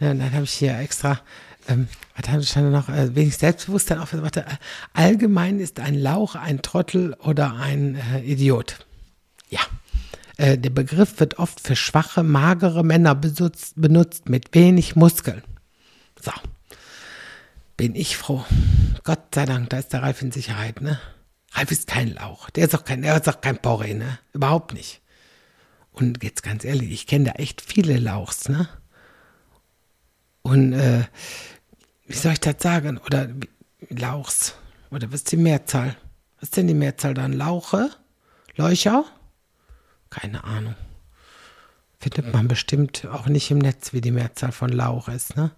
ne? 0.00 0.12
Und 0.12 0.20
dann 0.20 0.32
habe 0.32 0.44
ich 0.44 0.52
hier 0.52 0.78
extra, 0.78 1.20
ähm, 1.68 1.88
was 2.16 2.48
stand 2.48 2.72
noch, 2.72 2.88
äh, 2.88 3.14
wenig 3.14 3.36
Selbstbewusstsein 3.36 3.98
auf, 3.98 4.12
warte, 4.12 4.46
äh, 4.46 4.56
allgemein 4.94 5.60
ist 5.60 5.80
ein 5.80 5.94
Lauch 5.94 6.34
ein 6.34 6.62
Trottel 6.62 7.14
oder 7.14 7.54
ein 7.54 7.96
äh, 7.96 8.20
Idiot. 8.20 8.86
Ja. 9.50 9.60
Äh, 10.36 10.56
der 10.56 10.70
Begriff 10.70 11.18
wird 11.18 11.38
oft 11.38 11.60
für 11.60 11.76
schwache, 11.76 12.22
magere 12.22 12.84
Männer 12.84 13.14
benutzt, 13.14 13.74
benutzt 13.76 14.28
mit 14.28 14.54
wenig 14.54 14.94
Muskeln. 14.94 15.42
So. 16.20 16.32
Bin 17.76 17.94
ich 17.94 18.16
froh. 18.16 18.44
Gott 19.04 19.34
sei 19.34 19.44
Dank, 19.44 19.70
da 19.70 19.78
ist 19.78 19.92
der 19.92 20.02
Ralf 20.02 20.22
in 20.22 20.32
Sicherheit, 20.32 20.80
ne? 20.80 21.00
Ralf 21.52 21.70
ist 21.70 21.86
kein 21.86 22.14
Lauch. 22.14 22.50
Der 22.50 22.66
ist 22.66 22.74
auch 22.74 22.84
kein, 22.84 23.02
der 23.02 23.16
ist 23.16 23.28
auch 23.28 23.40
kein 23.40 23.58
Porre, 23.58 23.94
ne? 23.94 24.18
Überhaupt 24.32 24.74
nicht. 24.74 25.00
Und 25.98 26.22
jetzt 26.22 26.44
ganz 26.44 26.64
ehrlich, 26.64 26.92
ich 26.92 27.06
kenne 27.08 27.24
da 27.24 27.32
echt 27.32 27.60
viele 27.60 27.98
Lauchs, 27.98 28.48
ne? 28.48 28.68
Und 30.42 30.72
äh, 30.72 31.04
wie 32.06 32.14
soll 32.14 32.34
ich 32.34 32.40
das 32.40 32.56
sagen? 32.60 32.98
Oder 32.98 33.28
Lauchs? 33.90 34.54
Oder 34.90 35.08
was 35.08 35.20
ist 35.20 35.32
die 35.32 35.36
Mehrzahl? 35.36 35.96
Was 36.36 36.50
ist 36.50 36.56
denn 36.56 36.68
die 36.68 36.74
Mehrzahl 36.74 37.14
dann? 37.14 37.32
Lauche? 37.32 37.90
Leucher? 38.54 39.04
Keine 40.08 40.44
Ahnung. 40.44 40.76
Findet 41.98 42.32
man 42.32 42.46
bestimmt 42.46 43.04
auch 43.06 43.26
nicht 43.26 43.50
im 43.50 43.58
Netz, 43.58 43.92
wie 43.92 44.00
die 44.00 44.12
Mehrzahl 44.12 44.52
von 44.52 44.70
Lauch 44.70 45.08
ist, 45.08 45.36
ne? 45.36 45.50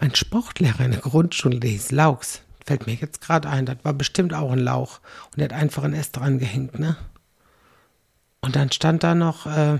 Mein 0.00 0.14
Sportlehrer 0.14 0.80
in 0.80 0.92
der 0.92 1.00
Grundschule, 1.00 1.60
der 1.60 1.70
hieß 1.70 1.90
Lauchs. 1.90 2.40
Fällt 2.64 2.86
mir 2.86 2.94
jetzt 2.94 3.20
gerade 3.20 3.50
ein, 3.50 3.66
das 3.66 3.76
war 3.82 3.92
bestimmt 3.92 4.32
auch 4.32 4.50
ein 4.50 4.60
Lauch. 4.60 5.00
Und 5.26 5.38
der 5.38 5.44
hat 5.44 5.52
einfach 5.52 5.84
ein 5.84 5.92
S 5.92 6.10
dran 6.10 6.38
gehängt, 6.38 6.78
ne? 6.78 6.96
Und 8.40 8.56
dann 8.56 8.70
stand 8.70 9.02
da 9.02 9.14
noch, 9.14 9.46
äh, 9.46 9.78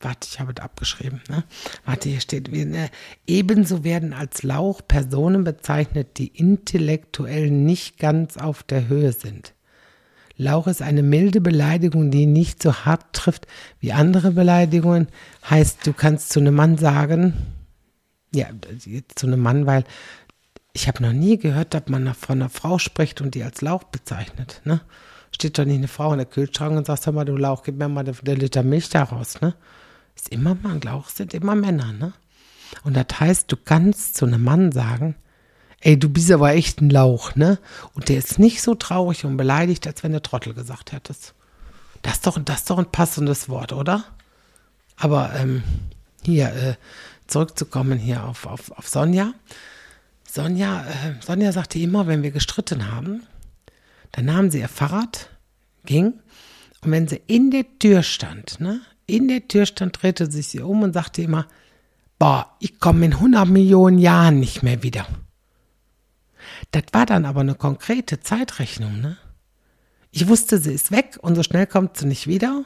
warte, 0.00 0.28
ich 0.30 0.40
habe 0.40 0.52
es 0.56 0.62
abgeschrieben, 0.62 1.20
ne? 1.28 1.44
Warte, 1.84 2.08
hier 2.08 2.20
steht, 2.20 2.48
äh, 2.48 2.88
ebenso 3.26 3.84
werden 3.84 4.12
als 4.12 4.42
Lauch 4.42 4.80
Personen 4.86 5.44
bezeichnet, 5.44 6.18
die 6.18 6.28
intellektuell 6.28 7.50
nicht 7.50 7.98
ganz 7.98 8.36
auf 8.36 8.62
der 8.62 8.88
Höhe 8.88 9.12
sind. 9.12 9.54
Lauch 10.36 10.68
ist 10.68 10.82
eine 10.82 11.02
milde 11.02 11.40
Beleidigung, 11.40 12.12
die 12.12 12.26
nicht 12.26 12.62
so 12.62 12.72
hart 12.72 13.12
trifft 13.12 13.48
wie 13.80 13.92
andere 13.92 14.30
Beleidigungen. 14.30 15.08
Heißt, 15.50 15.84
du 15.84 15.92
kannst 15.92 16.30
zu 16.30 16.38
einem 16.38 16.54
Mann 16.54 16.78
sagen, 16.78 17.34
ja, 18.32 18.46
zu 19.16 19.26
einem 19.26 19.40
Mann, 19.40 19.66
weil 19.66 19.84
ich 20.72 20.86
habe 20.86 21.02
noch 21.02 21.12
nie 21.12 21.38
gehört, 21.38 21.74
dass 21.74 21.88
man 21.88 22.14
von 22.14 22.40
einer 22.40 22.50
Frau 22.50 22.78
spricht 22.78 23.20
und 23.20 23.34
die 23.34 23.42
als 23.42 23.62
Lauch 23.62 23.82
bezeichnet. 23.84 24.60
Ne? 24.64 24.80
Steht 25.32 25.58
doch 25.58 25.64
nicht 25.64 25.78
eine 25.78 25.88
Frau 25.88 26.12
in 26.12 26.18
der 26.18 26.26
Kühlschrank 26.26 26.76
und 26.76 26.86
sagt, 26.86 27.02
sag 27.02 27.14
mal, 27.14 27.24
du 27.24 27.36
Lauch, 27.36 27.62
gib 27.62 27.76
mir 27.78 27.88
mal 27.88 28.04
den 28.04 28.36
Liter 28.36 28.62
Milch 28.62 28.88
daraus, 28.88 29.40
ne? 29.40 29.54
ist 30.18 30.28
immer 30.30 30.54
Mann, 30.54 30.80
Lauch 30.80 31.08
sind 31.08 31.34
immer 31.34 31.54
Männer, 31.54 31.92
ne? 31.92 32.12
Und 32.84 32.96
das 32.96 33.20
heißt, 33.20 33.50
du 33.50 33.56
kannst 33.56 34.16
zu 34.16 34.26
einem 34.26 34.44
Mann 34.44 34.72
sagen, 34.72 35.14
ey, 35.80 35.98
du 35.98 36.08
bist 36.08 36.30
aber 36.30 36.52
echt 36.52 36.80
ein 36.80 36.90
Lauch, 36.90 37.34
ne? 37.34 37.58
Und 37.94 38.08
der 38.08 38.18
ist 38.18 38.38
nicht 38.38 38.60
so 38.60 38.74
traurig 38.74 39.24
und 39.24 39.36
beleidigt, 39.36 39.86
als 39.86 40.02
wenn 40.02 40.12
du 40.12 40.20
Trottel 40.20 40.54
gesagt 40.54 40.92
hättest. 40.92 41.34
Das 42.02 42.14
ist 42.14 42.26
doch, 42.26 42.38
das 42.44 42.58
ist 42.58 42.70
doch 42.70 42.78
ein 42.78 42.90
passendes 42.90 43.48
Wort, 43.48 43.72
oder? 43.72 44.04
Aber 44.96 45.32
ähm, 45.36 45.62
hier 46.24 46.48
äh, 46.48 46.74
zurückzukommen 47.26 47.98
hier 47.98 48.24
auf, 48.24 48.46
auf, 48.46 48.70
auf 48.72 48.88
Sonja. 48.88 49.32
Sonja, 50.28 50.84
äh, 50.84 51.24
Sonja 51.24 51.52
sagte 51.52 51.78
immer, 51.78 52.06
wenn 52.06 52.22
wir 52.22 52.32
gestritten 52.32 52.92
haben, 52.92 53.22
dann 54.12 54.26
nahm 54.26 54.50
sie 54.50 54.60
ihr 54.60 54.68
Fahrrad, 54.68 55.30
ging 55.84 56.14
und 56.82 56.90
wenn 56.90 57.08
sie 57.08 57.20
in 57.26 57.50
der 57.50 57.64
Tür 57.78 58.02
stand, 58.02 58.60
ne, 58.60 58.80
in 59.06 59.28
der 59.28 59.48
Tür 59.48 59.66
stand, 59.66 60.02
drehte 60.02 60.30
sich 60.30 60.48
sie 60.48 60.60
um 60.60 60.82
und 60.82 60.92
sagte 60.92 61.22
immer, 61.22 61.46
boah, 62.18 62.54
ich 62.60 62.78
komme 62.78 63.06
in 63.06 63.14
100 63.14 63.48
Millionen 63.48 63.98
Jahren 63.98 64.38
nicht 64.38 64.62
mehr 64.62 64.82
wieder. 64.82 65.06
Das 66.72 66.84
war 66.92 67.06
dann 67.06 67.24
aber 67.24 67.40
eine 67.40 67.54
konkrete 67.54 68.20
Zeitrechnung, 68.20 69.00
ne? 69.00 69.16
Ich 70.10 70.26
wusste, 70.28 70.58
sie 70.58 70.72
ist 70.72 70.90
weg 70.90 71.18
und 71.20 71.34
so 71.34 71.42
schnell 71.42 71.66
kommt 71.66 71.96
sie 71.96 72.06
nicht 72.06 72.26
wieder. 72.26 72.64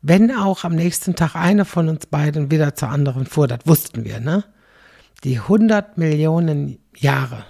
Wenn 0.00 0.34
auch 0.34 0.64
am 0.64 0.74
nächsten 0.74 1.14
Tag 1.14 1.34
eine 1.34 1.64
von 1.64 1.88
uns 1.88 2.06
beiden 2.06 2.50
wieder 2.50 2.74
zur 2.74 2.88
anderen 2.88 3.26
fuhr, 3.26 3.48
das 3.48 3.60
wussten 3.64 4.04
wir, 4.04 4.20
ne? 4.20 4.44
Die 5.24 5.38
100 5.38 5.96
Millionen 5.98 6.78
Jahre, 6.96 7.44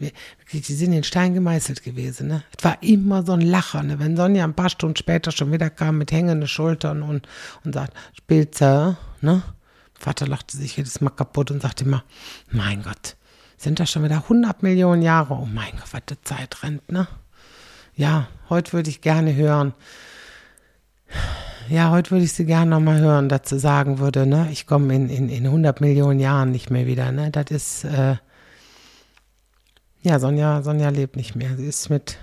die 0.00 0.60
sind 0.60 0.92
in 0.92 1.04
Stein 1.04 1.34
gemeißelt 1.34 1.82
gewesen, 1.82 2.28
ne? 2.28 2.42
Es 2.56 2.64
war 2.64 2.82
immer 2.82 3.24
so 3.24 3.32
ein 3.32 3.40
Lacher, 3.40 3.82
ne? 3.82 3.98
Wenn 3.98 4.16
Sonja 4.16 4.44
ein 4.44 4.54
paar 4.54 4.70
Stunden 4.70 4.96
später 4.96 5.30
schon 5.30 5.52
wieder 5.52 5.70
kam 5.70 5.98
mit 5.98 6.10
hängenden 6.10 6.48
Schultern 6.48 7.02
und, 7.02 7.28
und 7.64 7.74
sagt, 7.74 7.94
Spitze, 8.16 8.96
ne? 9.20 9.42
Vater 9.94 10.26
lachte 10.26 10.56
sich 10.56 10.76
jedes 10.76 11.00
Mal 11.00 11.10
kaputt 11.10 11.50
und 11.50 11.62
sagte 11.62 11.84
immer, 11.84 12.04
mein 12.50 12.82
Gott, 12.82 13.16
sind 13.56 13.78
das 13.80 13.90
schon 13.90 14.04
wieder 14.04 14.16
100 14.16 14.62
Millionen 14.62 15.02
Jahre? 15.02 15.34
Oh 15.34 15.46
mein 15.46 15.70
Gott, 15.72 15.92
was 15.92 16.02
die 16.08 16.20
Zeit 16.22 16.62
rennt, 16.62 16.90
ne? 16.90 17.06
Ja, 17.94 18.26
heute 18.50 18.72
würde 18.72 18.90
ich 18.90 19.00
gerne 19.00 19.34
hören. 19.34 19.72
Ja, 21.68 21.90
heute 21.90 22.10
würde 22.10 22.24
ich 22.24 22.32
sie 22.32 22.44
gerne 22.44 22.72
nochmal 22.72 23.00
hören, 23.00 23.28
dass 23.28 23.48
sie 23.48 23.58
sagen 23.58 23.98
würde, 23.98 24.26
ne, 24.26 24.48
ich 24.50 24.66
komme 24.66 24.94
in, 24.94 25.08
in, 25.08 25.28
in 25.28 25.46
100 25.46 25.80
Millionen 25.80 26.18
Jahren 26.20 26.50
nicht 26.50 26.70
mehr 26.70 26.86
wieder, 26.86 27.12
ne? 27.12 27.30
Das 27.30 27.50
ist, 27.50 27.84
äh, 27.84 28.16
ja, 30.04 30.18
Sonja, 30.18 30.62
Sonja 30.62 30.90
lebt 30.90 31.16
nicht 31.16 31.34
mehr. 31.34 31.56
Sie 31.56 31.66
ist 31.66 31.88
mit 31.88 32.18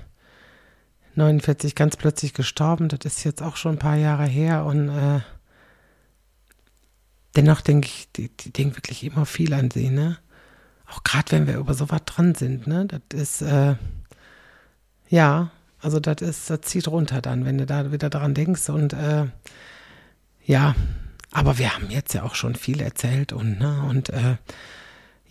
49 1.16 1.74
ganz 1.74 1.98
plötzlich 1.98 2.34
gestorben. 2.34 2.88
Das 2.88 3.00
ist 3.04 3.24
jetzt 3.24 3.42
auch 3.42 3.56
schon 3.56 3.76
ein 3.76 3.80
paar 3.80 3.96
Jahre 3.98 4.26
her 4.26 4.66
und 4.66 4.90
äh, 4.90 5.22
dennoch 7.36 7.62
denke 7.62 7.88
ich, 7.88 8.12
die, 8.12 8.30
die 8.30 8.54
denke 8.54 8.78
wirklich 8.78 9.04
immer 9.04 9.26
viel 9.26 9.54
an 9.54 9.72
sie, 9.72 9.90
ne? 9.90 10.20
Auch 10.86 11.04
gerade 11.04 11.32
wenn 11.32 11.48
wir 11.48 11.58
über 11.58 11.74
sowas 11.74 12.02
dran 12.06 12.36
sind, 12.36 12.68
ne? 12.68 12.86
Das 12.86 13.20
ist, 13.20 13.42
äh, 13.42 13.76
ja, 15.10 15.50
also 15.82 16.00
das 16.00 16.22
ist, 16.22 16.52
das 16.52 16.62
zieht 16.62 16.88
runter 16.88 17.20
dann, 17.20 17.46
wenn 17.46 17.58
du 17.58 17.66
da 17.66 17.92
wieder 17.92 18.12
dran 18.12 18.36
denkst 18.36 18.70
und 18.70 18.94
äh, 18.94 19.26
ja, 20.44 20.76
aber 21.32 21.58
wir 21.58 21.74
haben 21.74 21.90
jetzt 21.90 22.14
ja 22.14 22.22
auch 22.24 22.36
schon 22.36 22.54
viel 22.54 22.80
erzählt 22.80 23.34
und, 23.34 23.60
ne, 23.60 23.84
und 23.90 24.10
äh, 24.10 24.36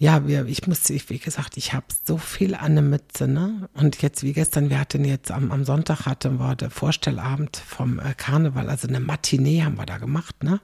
ja, 0.01 0.27
wir, 0.27 0.47
ich 0.47 0.67
muss, 0.67 0.89
wie 0.89 1.19
gesagt, 1.19 1.59
ich 1.59 1.75
habe 1.75 1.85
so 2.07 2.17
viel 2.17 2.55
an 2.55 2.75
der 2.75 2.83
Mütze, 2.83 3.29
ne? 3.29 3.69
Und 3.75 4.01
jetzt, 4.01 4.23
wie 4.23 4.33
gestern, 4.33 4.71
wir 4.71 4.81
hatten 4.81 5.05
jetzt 5.05 5.31
am, 5.31 5.53
am 5.53 5.67
Sonntag 5.67 6.07
hatten 6.07 6.39
wir 6.39 6.57
der 6.57 6.71
Vorstellabend 6.71 7.59
vom 7.59 7.99
äh, 7.99 8.15
Karneval, 8.17 8.71
also 8.71 8.89
eine 8.89 8.99
Matinee 8.99 9.63
haben 9.63 9.77
wir 9.77 9.85
da 9.85 9.99
gemacht, 9.99 10.43
ne? 10.43 10.59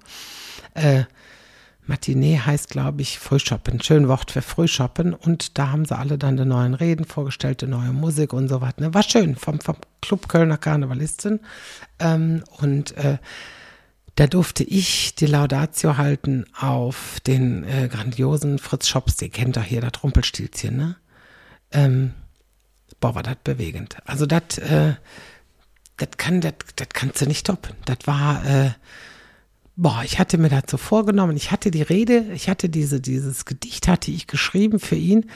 Äh, 0.73 1.05
Matinee 1.85 2.39
heißt, 2.39 2.71
glaube 2.71 3.03
ich, 3.03 3.19
Frühshoppen. 3.19 3.83
Schön 3.83 4.09
Wort 4.09 4.31
für 4.31 4.41
Frühshoppen. 4.41 5.13
Und 5.13 5.59
da 5.59 5.71
haben 5.71 5.85
sie 5.85 5.97
alle 5.97 6.17
dann 6.17 6.39
die 6.39 6.47
neuen 6.47 6.75
Reden 6.75 7.05
vorgestellt, 7.05 7.61
die 7.61 7.67
neue 7.67 7.93
Musik 7.93 8.33
und 8.33 8.49
so 8.49 8.63
weiter. 8.63 8.81
Ne? 8.81 8.95
War 8.95 9.03
schön 9.03 9.37
vom, 9.37 9.61
vom 9.61 9.77
Club 10.01 10.29
Kölner 10.29 10.57
Karnevalisten. 10.57 11.41
Ähm, 12.01 12.43
und 12.59 12.97
äh, 12.97 13.19
da 14.17 14.27
durfte 14.27 14.65
ich 14.65 15.15
die 15.15 15.27
Laudatio 15.27 15.99
halten 15.99 16.47
auf 16.59 17.21
den 17.27 17.65
äh, 17.65 17.89
grandiosen 17.89 18.59
Fritz 18.59 18.89
Schops. 18.89 19.17
Den 19.17 19.31
kennt 19.31 19.59
ihr 19.59 19.63
hier, 19.63 19.83
das 19.83 20.03
Rumpelstilzchen, 20.03 20.77
ne? 20.77 20.97
Ähm, 21.71 22.13
boah, 22.99 23.15
war 23.15 23.23
das 23.23 23.37
bewegend. 23.45 23.99
Also 24.07 24.25
das, 24.25 24.57
äh, 24.59 24.95
das 25.99 26.09
kann, 26.17 26.41
das, 26.41 26.55
das 26.77 26.89
kannst 26.95 27.21
du 27.21 27.27
nicht 27.27 27.47
toppen. 27.47 27.77
Das 27.85 27.99
war, 28.07 28.45
äh, 28.47 28.71
boah, 29.77 30.01
ich 30.03 30.19
hatte 30.19 30.39
mir 30.39 30.49
dazu 30.49 30.79
vorgenommen, 30.79 31.37
ich 31.37 31.51
hatte 31.51 31.71
die 31.71 31.83
Rede, 31.83 32.25
ich 32.33 32.49
hatte 32.49 32.71
diese, 32.71 33.03
dieses 33.03 33.45
Gedicht 33.45 33.87
hatte 33.87 34.11
ich 34.11 34.27
geschrieben 34.27 34.81
für 34.81 34.97
ihn, 34.97 35.27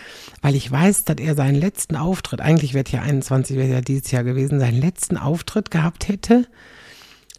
weil 0.40 0.54
ich 0.54 0.70
weiß, 0.70 1.04
dass 1.04 1.18
er 1.18 1.34
seinen 1.34 1.56
letzten 1.56 1.96
Auftritt, 1.96 2.40
eigentlich 2.40 2.72
wird 2.72 2.90
ja 2.90 3.02
21, 3.02 3.58
wäre 3.58 3.68
ja 3.68 3.80
dieses 3.82 4.10
Jahr 4.10 4.24
gewesen, 4.24 4.58
seinen 4.58 4.80
letzten 4.80 5.18
Auftritt 5.18 5.70
gehabt 5.70 6.08
hätte 6.08 6.46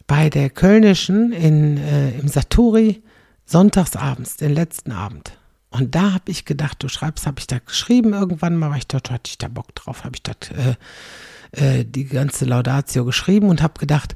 bei 0.06 0.30
der 0.30 0.50
Kölnischen 0.50 1.32
in, 1.32 1.78
äh, 1.78 2.10
im 2.18 2.28
Saturi 2.28 3.02
sonntagsabends, 3.44 4.36
den 4.36 4.54
letzten 4.54 4.92
Abend. 4.92 5.38
Und 5.70 5.94
da 5.94 6.12
habe 6.12 6.30
ich 6.30 6.44
gedacht, 6.44 6.82
du 6.82 6.88
schreibst, 6.88 7.26
habe 7.26 7.38
ich 7.38 7.46
da 7.46 7.58
geschrieben 7.58 8.12
irgendwann 8.12 8.56
mal, 8.56 8.70
weil 8.70 8.78
ich 8.78 8.86
dort 8.86 9.10
hatte 9.10 9.28
ich 9.28 9.38
da 9.38 9.48
Bock 9.48 9.74
drauf, 9.74 10.04
habe 10.04 10.16
ich 10.16 10.22
das, 10.22 10.36
äh, 10.50 11.80
äh, 11.80 11.84
die 11.84 12.04
ganze 12.04 12.44
Laudatio 12.44 13.04
geschrieben 13.04 13.48
und 13.48 13.62
habe 13.62 13.80
gedacht, 13.80 14.14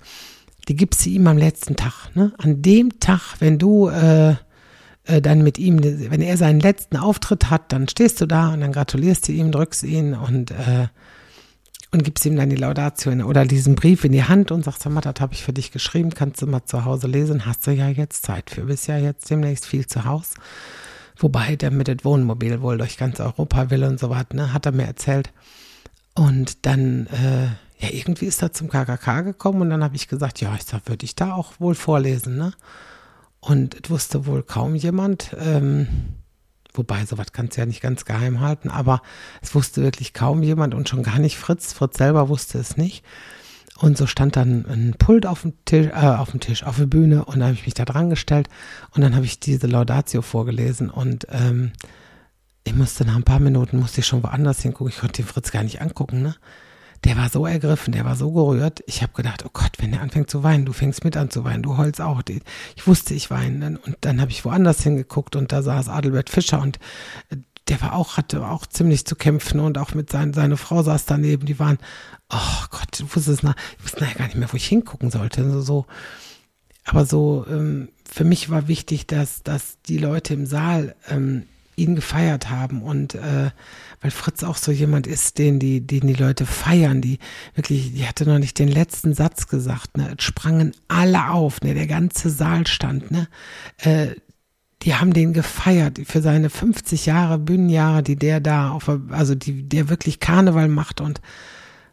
die 0.68 0.76
gibst 0.76 1.06
du 1.06 1.10
ihm 1.10 1.26
am 1.26 1.38
letzten 1.38 1.76
Tag. 1.76 2.14
Ne? 2.14 2.32
An 2.38 2.60
dem 2.60 3.00
Tag, 3.00 3.36
wenn 3.38 3.58
du 3.58 3.88
äh, 3.88 4.34
äh, 5.04 5.22
dann 5.22 5.42
mit 5.42 5.58
ihm, 5.58 5.82
wenn 5.82 6.20
er 6.20 6.36
seinen 6.36 6.60
letzten 6.60 6.96
Auftritt 6.96 7.48
hat, 7.48 7.72
dann 7.72 7.88
stehst 7.88 8.20
du 8.20 8.26
da 8.26 8.52
und 8.52 8.60
dann 8.60 8.72
gratulierst 8.72 9.28
du 9.28 9.32
ihm, 9.32 9.52
drückst 9.52 9.84
ihn 9.84 10.14
und, 10.14 10.50
äh, 10.50 10.88
und 11.96 12.04
gibst 12.04 12.26
ihm 12.26 12.36
dann 12.36 12.50
die 12.50 12.56
Laudatio 12.56 13.12
oder 13.24 13.46
diesen 13.46 13.74
Brief 13.74 14.04
in 14.04 14.12
die 14.12 14.24
Hand 14.24 14.50
und 14.50 14.64
sagst, 14.64 14.86
mal, 14.86 15.00
das 15.00 15.14
habe 15.18 15.32
ich 15.32 15.42
für 15.42 15.54
dich 15.54 15.72
geschrieben, 15.72 16.10
kannst 16.10 16.42
du 16.42 16.46
mal 16.46 16.64
zu 16.64 16.84
Hause 16.84 17.06
lesen, 17.06 17.46
hast 17.46 17.66
du 17.66 17.70
ja 17.70 17.88
jetzt 17.88 18.22
Zeit 18.22 18.50
für, 18.50 18.64
bist 18.64 18.86
ja 18.86 18.98
jetzt 18.98 19.30
demnächst 19.30 19.64
viel 19.64 19.86
zu 19.86 20.04
Hause. 20.04 20.34
Wobei 21.18 21.56
der 21.56 21.70
mit 21.70 21.88
dem 21.88 22.04
Wohnmobil 22.04 22.60
wohl 22.60 22.76
durch 22.76 22.98
ganz 22.98 23.18
Europa 23.18 23.70
will 23.70 23.82
und 23.84 23.98
so 23.98 24.10
was, 24.10 24.26
ne, 24.34 24.52
hat 24.52 24.66
er 24.66 24.72
mir 24.72 24.84
erzählt. 24.84 25.32
Und 26.14 26.66
dann, 26.66 27.06
äh, 27.06 27.46
ja, 27.78 27.90
irgendwie 27.90 28.26
ist 28.26 28.42
er 28.42 28.52
zum 28.52 28.68
KKK 28.68 29.22
gekommen 29.22 29.62
und 29.62 29.70
dann 29.70 29.82
habe 29.82 29.96
ich 29.96 30.08
gesagt, 30.08 30.40
ja, 30.42 30.54
ich 30.54 30.64
sag, 30.64 30.86
würde 30.88 31.06
ich 31.06 31.16
da 31.16 31.32
auch 31.32 31.54
wohl 31.58 31.74
vorlesen, 31.74 32.36
ne? 32.36 32.52
Und 33.40 33.76
es 33.82 33.90
wusste 33.90 34.26
wohl 34.26 34.42
kaum 34.42 34.74
jemand, 34.74 35.34
ähm, 35.38 35.86
wobei 36.76 37.04
sowas 37.04 37.32
kannst 37.32 37.56
du 37.56 37.60
ja 37.60 37.66
nicht 37.66 37.80
ganz 37.80 38.04
geheim 38.04 38.40
halten, 38.40 38.70
aber 38.70 39.02
es 39.42 39.54
wusste 39.54 39.82
wirklich 39.82 40.12
kaum 40.12 40.42
jemand 40.42 40.74
und 40.74 40.88
schon 40.88 41.02
gar 41.02 41.18
nicht 41.18 41.36
Fritz. 41.36 41.72
Fritz 41.72 41.98
selber 41.98 42.28
wusste 42.28 42.58
es 42.58 42.76
nicht. 42.76 43.04
Und 43.78 43.98
so 43.98 44.06
stand 44.06 44.36
dann 44.36 44.64
ein 44.66 44.94
Pult 44.98 45.26
auf 45.26 45.42
dem 45.42 45.52
Tisch, 45.66 45.88
äh, 45.88 45.92
auf 45.92 46.30
dem 46.30 46.40
Tisch, 46.40 46.64
auf 46.64 46.76
der 46.76 46.86
Bühne 46.86 47.26
und 47.26 47.40
da 47.40 47.46
habe 47.46 47.54
ich 47.54 47.66
mich 47.66 47.74
da 47.74 47.84
dran 47.84 48.08
gestellt 48.08 48.48
und 48.92 49.02
dann 49.02 49.14
habe 49.14 49.26
ich 49.26 49.38
diese 49.38 49.66
Laudatio 49.66 50.22
vorgelesen 50.22 50.88
und 50.88 51.26
ähm, 51.30 51.72
ich 52.64 52.74
musste 52.74 53.04
nach 53.04 53.16
ein 53.16 53.22
paar 53.22 53.38
Minuten, 53.38 53.78
musste 53.78 54.00
ich 54.00 54.06
schon 54.06 54.22
woanders 54.22 54.62
hingucken, 54.62 54.88
ich 54.88 54.98
konnte 54.98 55.22
den 55.22 55.28
Fritz 55.28 55.52
gar 55.52 55.62
nicht 55.62 55.82
angucken, 55.82 56.22
ne? 56.22 56.34
Der 57.04 57.16
war 57.16 57.28
so 57.28 57.46
ergriffen, 57.46 57.92
der 57.92 58.04
war 58.04 58.16
so 58.16 58.32
gerührt. 58.32 58.82
Ich 58.86 59.02
habe 59.02 59.12
gedacht, 59.12 59.44
oh 59.44 59.50
Gott, 59.52 59.72
wenn 59.78 59.92
der 59.92 60.00
anfängt 60.00 60.30
zu 60.30 60.42
weinen, 60.42 60.64
du 60.64 60.72
fängst 60.72 61.04
mit 61.04 61.16
an 61.16 61.30
zu 61.30 61.44
weinen, 61.44 61.62
du 61.62 61.76
heulst 61.76 62.00
auch. 62.00 62.22
Ich 62.76 62.86
wusste, 62.86 63.14
ich 63.14 63.30
weine. 63.30 63.78
Und 63.78 63.96
dann 64.00 64.20
habe 64.20 64.30
ich 64.30 64.44
woanders 64.44 64.82
hingeguckt 64.82 65.36
und 65.36 65.52
da 65.52 65.62
saß 65.62 65.88
Adelbert 65.88 66.30
Fischer 66.30 66.60
und 66.60 66.78
äh, 67.30 67.36
der 67.68 67.80
war 67.80 67.94
auch, 67.94 68.16
hatte 68.16 68.46
auch 68.46 68.66
ziemlich 68.66 69.06
zu 69.06 69.16
kämpfen 69.16 69.58
und 69.60 69.76
auch 69.76 69.94
mit 69.94 70.10
sein, 70.10 70.32
seine 70.32 70.56
Frau 70.56 70.82
saß 70.82 71.04
daneben, 71.04 71.46
die 71.46 71.58
waren, 71.58 71.78
oh 72.30 72.64
Gott, 72.70 73.00
ich 73.00 73.16
wusste 73.16 73.32
es 73.32 73.42
nach, 73.42 73.56
ich 73.78 73.84
wusste 73.84 74.00
nachher 74.00 74.18
gar 74.18 74.26
nicht 74.26 74.36
mehr, 74.36 74.52
wo 74.52 74.56
ich 74.56 74.66
hingucken 74.66 75.10
sollte. 75.10 75.42
Also 75.42 75.60
so, 75.62 75.86
aber 76.84 77.04
so, 77.06 77.44
ähm, 77.48 77.88
für 78.08 78.24
mich 78.24 78.50
war 78.50 78.68
wichtig, 78.68 79.06
dass, 79.06 79.42
dass 79.42 79.78
die 79.82 79.98
Leute 79.98 80.34
im 80.34 80.46
Saal 80.46 80.94
ähm, 81.08 81.46
ihn 81.76 81.94
gefeiert 81.94 82.50
haben. 82.50 82.82
Und 82.82 83.14
äh, 83.14 83.50
weil 84.00 84.10
Fritz 84.10 84.42
auch 84.42 84.56
so 84.56 84.72
jemand 84.72 85.06
ist, 85.06 85.38
den 85.38 85.58
die, 85.58 85.86
den 85.86 86.06
die 86.06 86.14
Leute 86.14 86.46
feiern, 86.46 87.00
die 87.00 87.18
wirklich, 87.54 87.92
die 87.94 88.06
hatte 88.06 88.26
noch 88.26 88.38
nicht 88.38 88.58
den 88.58 88.68
letzten 88.68 89.14
Satz 89.14 89.46
gesagt, 89.46 89.96
ne, 89.96 90.14
es 90.18 90.24
sprangen 90.24 90.72
alle 90.88 91.30
auf, 91.30 91.60
ne, 91.60 91.74
der 91.74 91.86
ganze 91.86 92.30
Saal 92.30 92.66
stand, 92.66 93.10
ne, 93.10 93.28
äh, 93.78 94.08
die 94.82 94.94
haben 94.94 95.12
den 95.12 95.32
gefeiert 95.32 96.00
für 96.04 96.20
seine 96.20 96.50
50 96.50 97.06
Jahre 97.06 97.38
Bühnenjahre, 97.38 98.02
die 98.02 98.16
der 98.16 98.40
da 98.40 98.70
auf, 98.70 98.90
also 99.10 99.34
die, 99.34 99.62
der 99.62 99.88
wirklich 99.88 100.20
Karneval 100.20 100.68
macht 100.68 101.00
und 101.00 101.20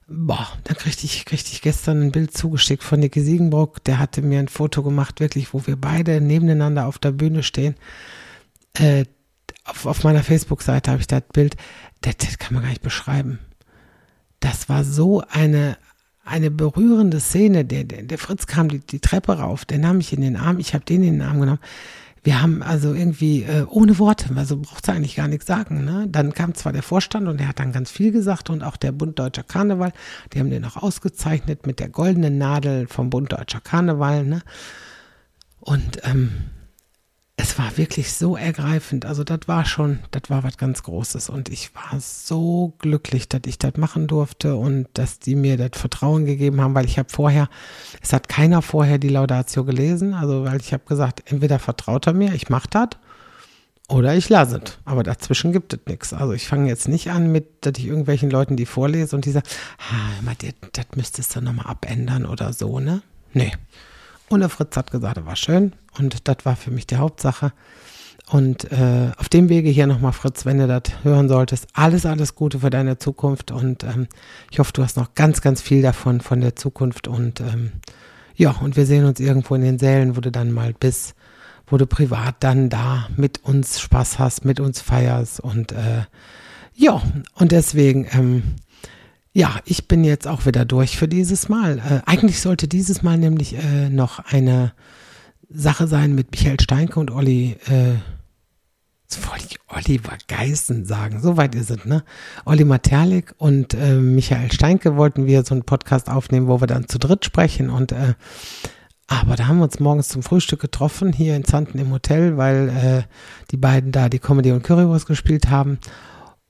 boah, 0.07 0.47
da 0.65 0.73
kriegte 0.73 1.05
ich, 1.05 1.25
kriegte 1.25 1.51
ich 1.51 1.61
gestern 1.61 2.01
ein 2.01 2.11
Bild 2.11 2.35
zugeschickt 2.35 2.83
von 2.83 2.99
Nicky 2.99 3.21
Siegenbrock, 3.21 3.83
der 3.83 3.99
hatte 3.99 4.21
mir 4.21 4.39
ein 4.39 4.47
Foto 4.47 4.83
gemacht, 4.83 5.19
wirklich, 5.19 5.53
wo 5.53 5.65
wir 5.65 5.75
beide 5.75 6.21
nebeneinander 6.21 6.85
auf 6.85 6.99
der 6.99 7.11
Bühne 7.11 7.41
stehen. 7.41 7.75
Äh, 8.77 9.05
auf, 9.65 9.85
auf 9.85 10.03
meiner 10.03 10.23
Facebook-Seite 10.23 10.91
habe 10.91 11.01
ich 11.01 11.07
das 11.07 11.23
Bild, 11.33 11.55
das, 12.01 12.17
das 12.17 12.37
kann 12.37 12.53
man 12.53 12.63
gar 12.63 12.69
nicht 12.69 12.81
beschreiben. 12.81 13.39
Das 14.39 14.69
war 14.69 14.83
so 14.83 15.23
eine, 15.29 15.77
eine 16.25 16.51
berührende 16.51 17.19
Szene. 17.19 17.65
Der, 17.65 17.83
der, 17.83 18.03
der 18.03 18.17
Fritz 18.17 18.47
kam 18.47 18.69
die, 18.69 18.79
die 18.79 18.99
Treppe 18.99 19.39
rauf, 19.39 19.65
der 19.65 19.79
nahm 19.79 19.97
mich 19.97 20.13
in 20.13 20.21
den 20.21 20.37
Arm, 20.37 20.59
ich 20.59 20.73
habe 20.73 20.85
den 20.85 21.03
in 21.03 21.19
den 21.19 21.21
Arm 21.21 21.39
genommen. 21.39 21.59
Wir 22.25 22.41
haben 22.41 22.63
also 22.63 22.93
irgendwie 22.93 23.43
äh, 23.43 23.65
ohne 23.67 23.99
Worte, 23.99 24.33
also 24.37 24.57
braucht 24.57 24.87
eigentlich 24.87 25.17
gar 25.17 25.27
nichts 25.27 25.45
sagen. 25.45 25.83
Ne? 25.83 26.07
Dann 26.07 26.33
kam 26.33 26.55
zwar 26.55 26.71
der 26.71 26.83
Vorstand 26.83 27.27
und 27.27 27.37
der 27.37 27.49
hat 27.49 27.59
dann 27.59 27.73
ganz 27.73 27.91
viel 27.91 28.13
gesagt 28.13 28.49
und 28.49 28.63
auch 28.63 28.77
der 28.77 28.93
Bund 28.93 29.19
Deutscher 29.19 29.43
Karneval, 29.43 29.91
die 30.31 30.39
haben 30.39 30.49
den 30.49 30.63
auch 30.63 30.77
ausgezeichnet 30.77 31.67
mit 31.67 31.81
der 31.81 31.89
goldenen 31.89 32.37
Nadel 32.37 32.87
vom 32.87 33.09
Bund 33.09 33.33
Deutscher 33.33 33.59
Karneval. 33.59 34.23
Ne? 34.23 34.41
Und 35.59 35.99
ähm, 36.03 36.31
es 37.43 37.59
war 37.59 37.77
wirklich 37.77 38.13
so 38.13 38.37
ergreifend. 38.37 39.05
Also 39.05 39.25
das 39.25 39.41
war 39.47 39.65
schon, 39.65 39.99
das 40.11 40.29
war 40.29 40.43
was 40.43 40.57
ganz 40.57 40.81
Großes. 40.83 41.29
Und 41.29 41.49
ich 41.49 41.75
war 41.75 41.99
so 41.99 42.73
glücklich, 42.79 43.27
dass 43.27 43.41
ich 43.45 43.59
das 43.59 43.75
machen 43.75 44.07
durfte 44.07 44.55
und 44.55 44.87
dass 44.93 45.19
die 45.19 45.35
mir 45.35 45.57
das 45.57 45.71
Vertrauen 45.73 46.25
gegeben 46.25 46.61
haben, 46.61 46.73
weil 46.73 46.85
ich 46.85 46.97
habe 46.97 47.09
vorher, 47.09 47.49
es 48.01 48.13
hat 48.13 48.29
keiner 48.29 48.61
vorher 48.61 48.97
die 48.97 49.09
Laudatio 49.09 49.65
gelesen. 49.65 50.13
Also 50.13 50.45
weil 50.45 50.61
ich 50.61 50.71
habe 50.71 50.85
gesagt, 50.87 51.23
entweder 51.25 51.59
vertraut 51.59 52.07
er 52.07 52.13
mir, 52.13 52.33
ich 52.33 52.49
mache 52.49 52.69
das, 52.69 52.89
oder 53.89 54.15
ich 54.15 54.29
lasse 54.29 54.61
es. 54.63 54.77
Aber 54.85 55.03
dazwischen 55.03 55.51
gibt 55.51 55.73
es 55.73 55.81
nichts. 55.85 56.13
Also 56.13 56.31
ich 56.31 56.47
fange 56.47 56.69
jetzt 56.69 56.87
nicht 56.87 57.11
an 57.11 57.29
mit, 57.29 57.65
dass 57.65 57.73
ich 57.77 57.87
irgendwelchen 57.87 58.31
Leuten 58.31 58.55
die 58.55 58.65
vorlese 58.65 59.17
und 59.17 59.25
die 59.25 59.31
sagen, 59.31 59.47
ah, 59.91 60.33
das 60.71 60.85
müsstest 60.95 61.35
du 61.35 61.41
nochmal 61.41 61.67
abändern 61.67 62.25
oder 62.25 62.53
so, 62.53 62.79
ne? 62.79 63.01
Nee. 63.33 63.51
Und 64.33 64.39
der 64.39 64.49
Fritz 64.49 64.75
hat 64.75 64.89
gesagt, 64.89 65.17
das 65.17 65.25
war 65.25 65.35
schön. 65.35 65.73
Und 65.99 66.27
das 66.27 66.37
war 66.43 66.55
für 66.55 66.71
mich 66.71 66.87
die 66.87 66.97
Hauptsache. 66.97 67.53
Und 68.31 68.71
äh, 68.71 69.11
auf 69.17 69.29
dem 69.29 69.47
Wege 69.47 69.69
hier 69.69 69.85
nochmal, 69.85 70.11
Fritz, 70.11 70.43
wenn 70.43 70.57
du 70.57 70.65
das 70.65 70.83
hören 71.03 71.29
solltest, 71.29 71.67
alles, 71.73 72.05
alles 72.07 72.33
Gute 72.33 72.59
für 72.59 72.71
deine 72.71 72.97
Zukunft. 72.97 73.51
Und 73.51 73.83
ähm, 73.83 74.07
ich 74.49 74.57
hoffe, 74.57 74.73
du 74.73 74.81
hast 74.81 74.97
noch 74.97 75.13
ganz, 75.13 75.41
ganz 75.41 75.61
viel 75.61 75.83
davon, 75.83 76.19
von 76.19 76.41
der 76.41 76.55
Zukunft. 76.55 77.07
Und 77.07 77.41
ähm, 77.41 77.73
ja, 78.35 78.51
und 78.51 78.75
wir 78.75 78.87
sehen 78.87 79.05
uns 79.05 79.19
irgendwo 79.19 79.53
in 79.53 79.61
den 79.61 79.77
Sälen, 79.77 80.15
wo 80.15 80.21
du 80.21 80.31
dann 80.31 80.51
mal 80.51 80.73
bist, 80.73 81.13
wo 81.67 81.77
du 81.77 81.85
privat 81.85 82.37
dann 82.39 82.69
da 82.69 83.07
mit 83.15 83.43
uns 83.43 83.79
Spaß 83.81 84.17
hast, 84.17 84.45
mit 84.45 84.59
uns 84.59 84.81
feierst. 84.81 85.41
Und 85.41 85.73
äh, 85.73 86.05
ja, 86.73 87.03
und 87.35 87.51
deswegen, 87.51 88.07
ähm, 88.13 88.43
ja, 89.33 89.55
ich 89.65 89.87
bin 89.87 90.03
jetzt 90.03 90.27
auch 90.27 90.45
wieder 90.45 90.63
durch 90.63 90.97
für 90.97 91.07
dieses 91.07 91.49
Mal. 91.49 91.79
Äh, 91.79 92.01
eigentlich 92.05 92.39
sollte 92.39 92.67
dieses 92.67 93.01
Mal 93.01 93.17
nämlich 93.17 93.55
äh, 93.55 93.89
noch 93.89 94.19
eine 94.19 94.73
Sache 95.49 95.87
sein 95.87 96.13
mit 96.13 96.31
Michael 96.31 96.59
Steinke 96.59 96.99
und 96.99 97.09
Olli, 97.09 97.57
äh, 97.67 97.93
jetzt 99.03 99.27
wollte 99.27 99.45
ich 99.49 99.59
Oliver 99.67 100.17
Geißen 100.27 100.85
sagen, 100.85 101.19
so 101.19 101.35
weit 101.35 101.55
ist 101.55 101.71
es, 101.71 101.83
ne? 101.85 102.03
Olli 102.45 102.63
Materlik 102.63 103.33
und 103.37 103.73
äh, 103.73 103.95
Michael 103.95 104.51
Steinke 104.51 104.95
wollten 104.97 105.25
wir 105.25 105.43
so 105.43 105.55
einen 105.55 105.63
Podcast 105.63 106.09
aufnehmen, 106.09 106.47
wo 106.47 106.61
wir 106.61 106.67
dann 106.67 106.87
zu 106.87 106.99
dritt 106.99 107.25
sprechen 107.25 107.71
und 107.71 107.91
äh, 107.91 108.13
aber 109.07 109.35
da 109.35 109.47
haben 109.47 109.57
wir 109.57 109.65
uns 109.65 109.79
morgens 109.79 110.07
zum 110.07 110.23
Frühstück 110.23 110.61
getroffen, 110.61 111.11
hier 111.11 111.35
in 111.35 111.43
Zanten 111.43 111.77
im 111.77 111.91
Hotel, 111.91 112.37
weil 112.37 112.69
äh, 112.69 113.03
die 113.51 113.57
beiden 113.57 113.91
da 113.91 114.09
die 114.09 114.19
Comedy 114.19 114.51
und 114.51 114.63
Currywurst 114.63 115.05
gespielt 115.05 115.49
haben. 115.49 115.77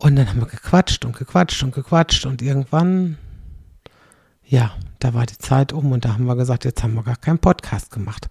Und 0.03 0.17
dann 0.17 0.27
haben 0.27 0.41
wir 0.41 0.47
gequatscht 0.47 1.05
und 1.05 1.15
gequatscht 1.15 1.63
und 1.63 1.73
gequatscht 1.73 2.25
und 2.25 2.41
irgendwann, 2.41 3.17
ja, 4.43 4.73
da 4.99 5.13
war 5.13 5.25
die 5.25 5.37
Zeit 5.37 5.71
um 5.71 5.93
und 5.93 6.03
da 6.03 6.11
haben 6.11 6.25
wir 6.25 6.35
gesagt, 6.35 6.65
jetzt 6.65 6.83
haben 6.83 6.93
wir 6.95 7.03
gar 7.03 7.15
keinen 7.15 7.39
Podcast 7.39 7.89
gemacht. 7.89 8.29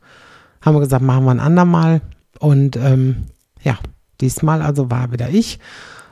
Haben 0.60 0.76
wir 0.76 0.80
gesagt, 0.80 1.02
machen 1.02 1.24
wir 1.24 1.30
ein 1.30 1.40
andermal. 1.40 2.02
Und 2.38 2.76
ähm, 2.76 3.24
ja, 3.62 3.78
diesmal 4.20 4.60
also 4.60 4.90
war 4.90 5.12
wieder 5.12 5.30
ich. 5.30 5.60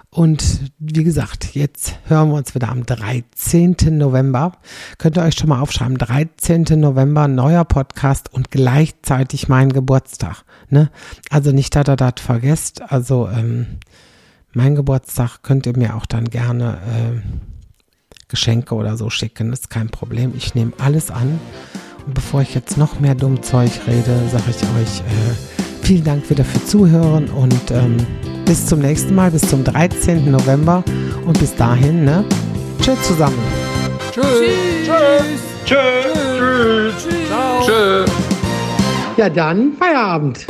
Und 0.09 0.73
wie 0.79 1.05
gesagt, 1.05 1.55
jetzt 1.55 1.97
hören 2.07 2.31
wir 2.31 2.37
uns 2.37 2.55
wieder 2.55 2.71
am 2.71 2.87
13. 2.87 3.77
November. 3.91 4.53
Könnt 4.97 5.19
ihr 5.19 5.25
euch 5.25 5.35
schon 5.35 5.51
mal 5.51 5.61
aufschreiben, 5.61 5.99
13. 5.99 6.65
November, 6.81 7.29
neuer 7.29 7.67
Podcast 7.67 8.33
und 8.33 8.51
gleichzeitig 8.51 9.51
mein 9.51 9.69
Geburtstag. 9.69 10.43
Ne? 10.71 10.91
Also 11.29 11.53
nicht, 11.53 11.77
dass 11.77 11.87
ihr 11.87 11.97
das 11.97 12.15
vergesst. 12.17 12.81
Also 12.81 13.29
ähm, 13.29 13.79
mein 14.53 14.75
Geburtstag 14.75 15.43
könnt 15.43 15.67
ihr 15.67 15.77
mir 15.77 15.97
auch 15.97 16.07
dann 16.07 16.25
gerne 16.25 16.79
äh, 16.79 17.21
Geschenke 18.29 18.75
oder 18.75 18.97
so 18.97 19.11
schicken. 19.11 19.51
Das 19.51 19.61
ist 19.61 19.71
kein 19.71 19.89
Problem. 19.89 20.33
Ich 20.37 20.55
nehme 20.55 20.73
alles 20.79 21.11
an. 21.11 21.39
Und 22.07 22.15
bevor 22.15 22.43
ich 22.43 22.55
jetzt 22.55 22.77
noch 22.79 23.01
mehr 23.01 23.15
dumm 23.15 23.43
Zeug 23.43 23.71
rede, 23.87 24.29
sage 24.31 24.45
ich 24.51 24.57
euch 24.57 25.01
äh, 25.01 25.85
vielen 25.87 26.05
Dank 26.05 26.31
wieder 26.31 26.45
für 26.45 26.65
Zuhören 26.65 27.29
und 27.29 27.71
ähm, 27.71 27.97
bis 28.45 28.67
zum 28.67 28.81
nächsten 28.81 29.15
Mal, 29.15 29.31
bis 29.31 29.43
zum 29.43 29.63
13. 29.65 30.31
November. 30.31 30.83
Und 31.27 31.39
bis 31.39 31.55
dahin, 31.55 32.05
ne? 32.05 32.25
Tschüss 32.81 33.03
zusammen. 33.03 33.39
Tschüss. 34.13 34.25
Tschüss. 34.85 35.41
Tschüss. 35.65 35.79
Tschüss. 36.37 37.07
Tschüss. 37.07 37.67
Tschüss. 37.67 38.11
Ja, 39.17 39.29
dann 39.29 39.75
Feierabend. 39.75 40.47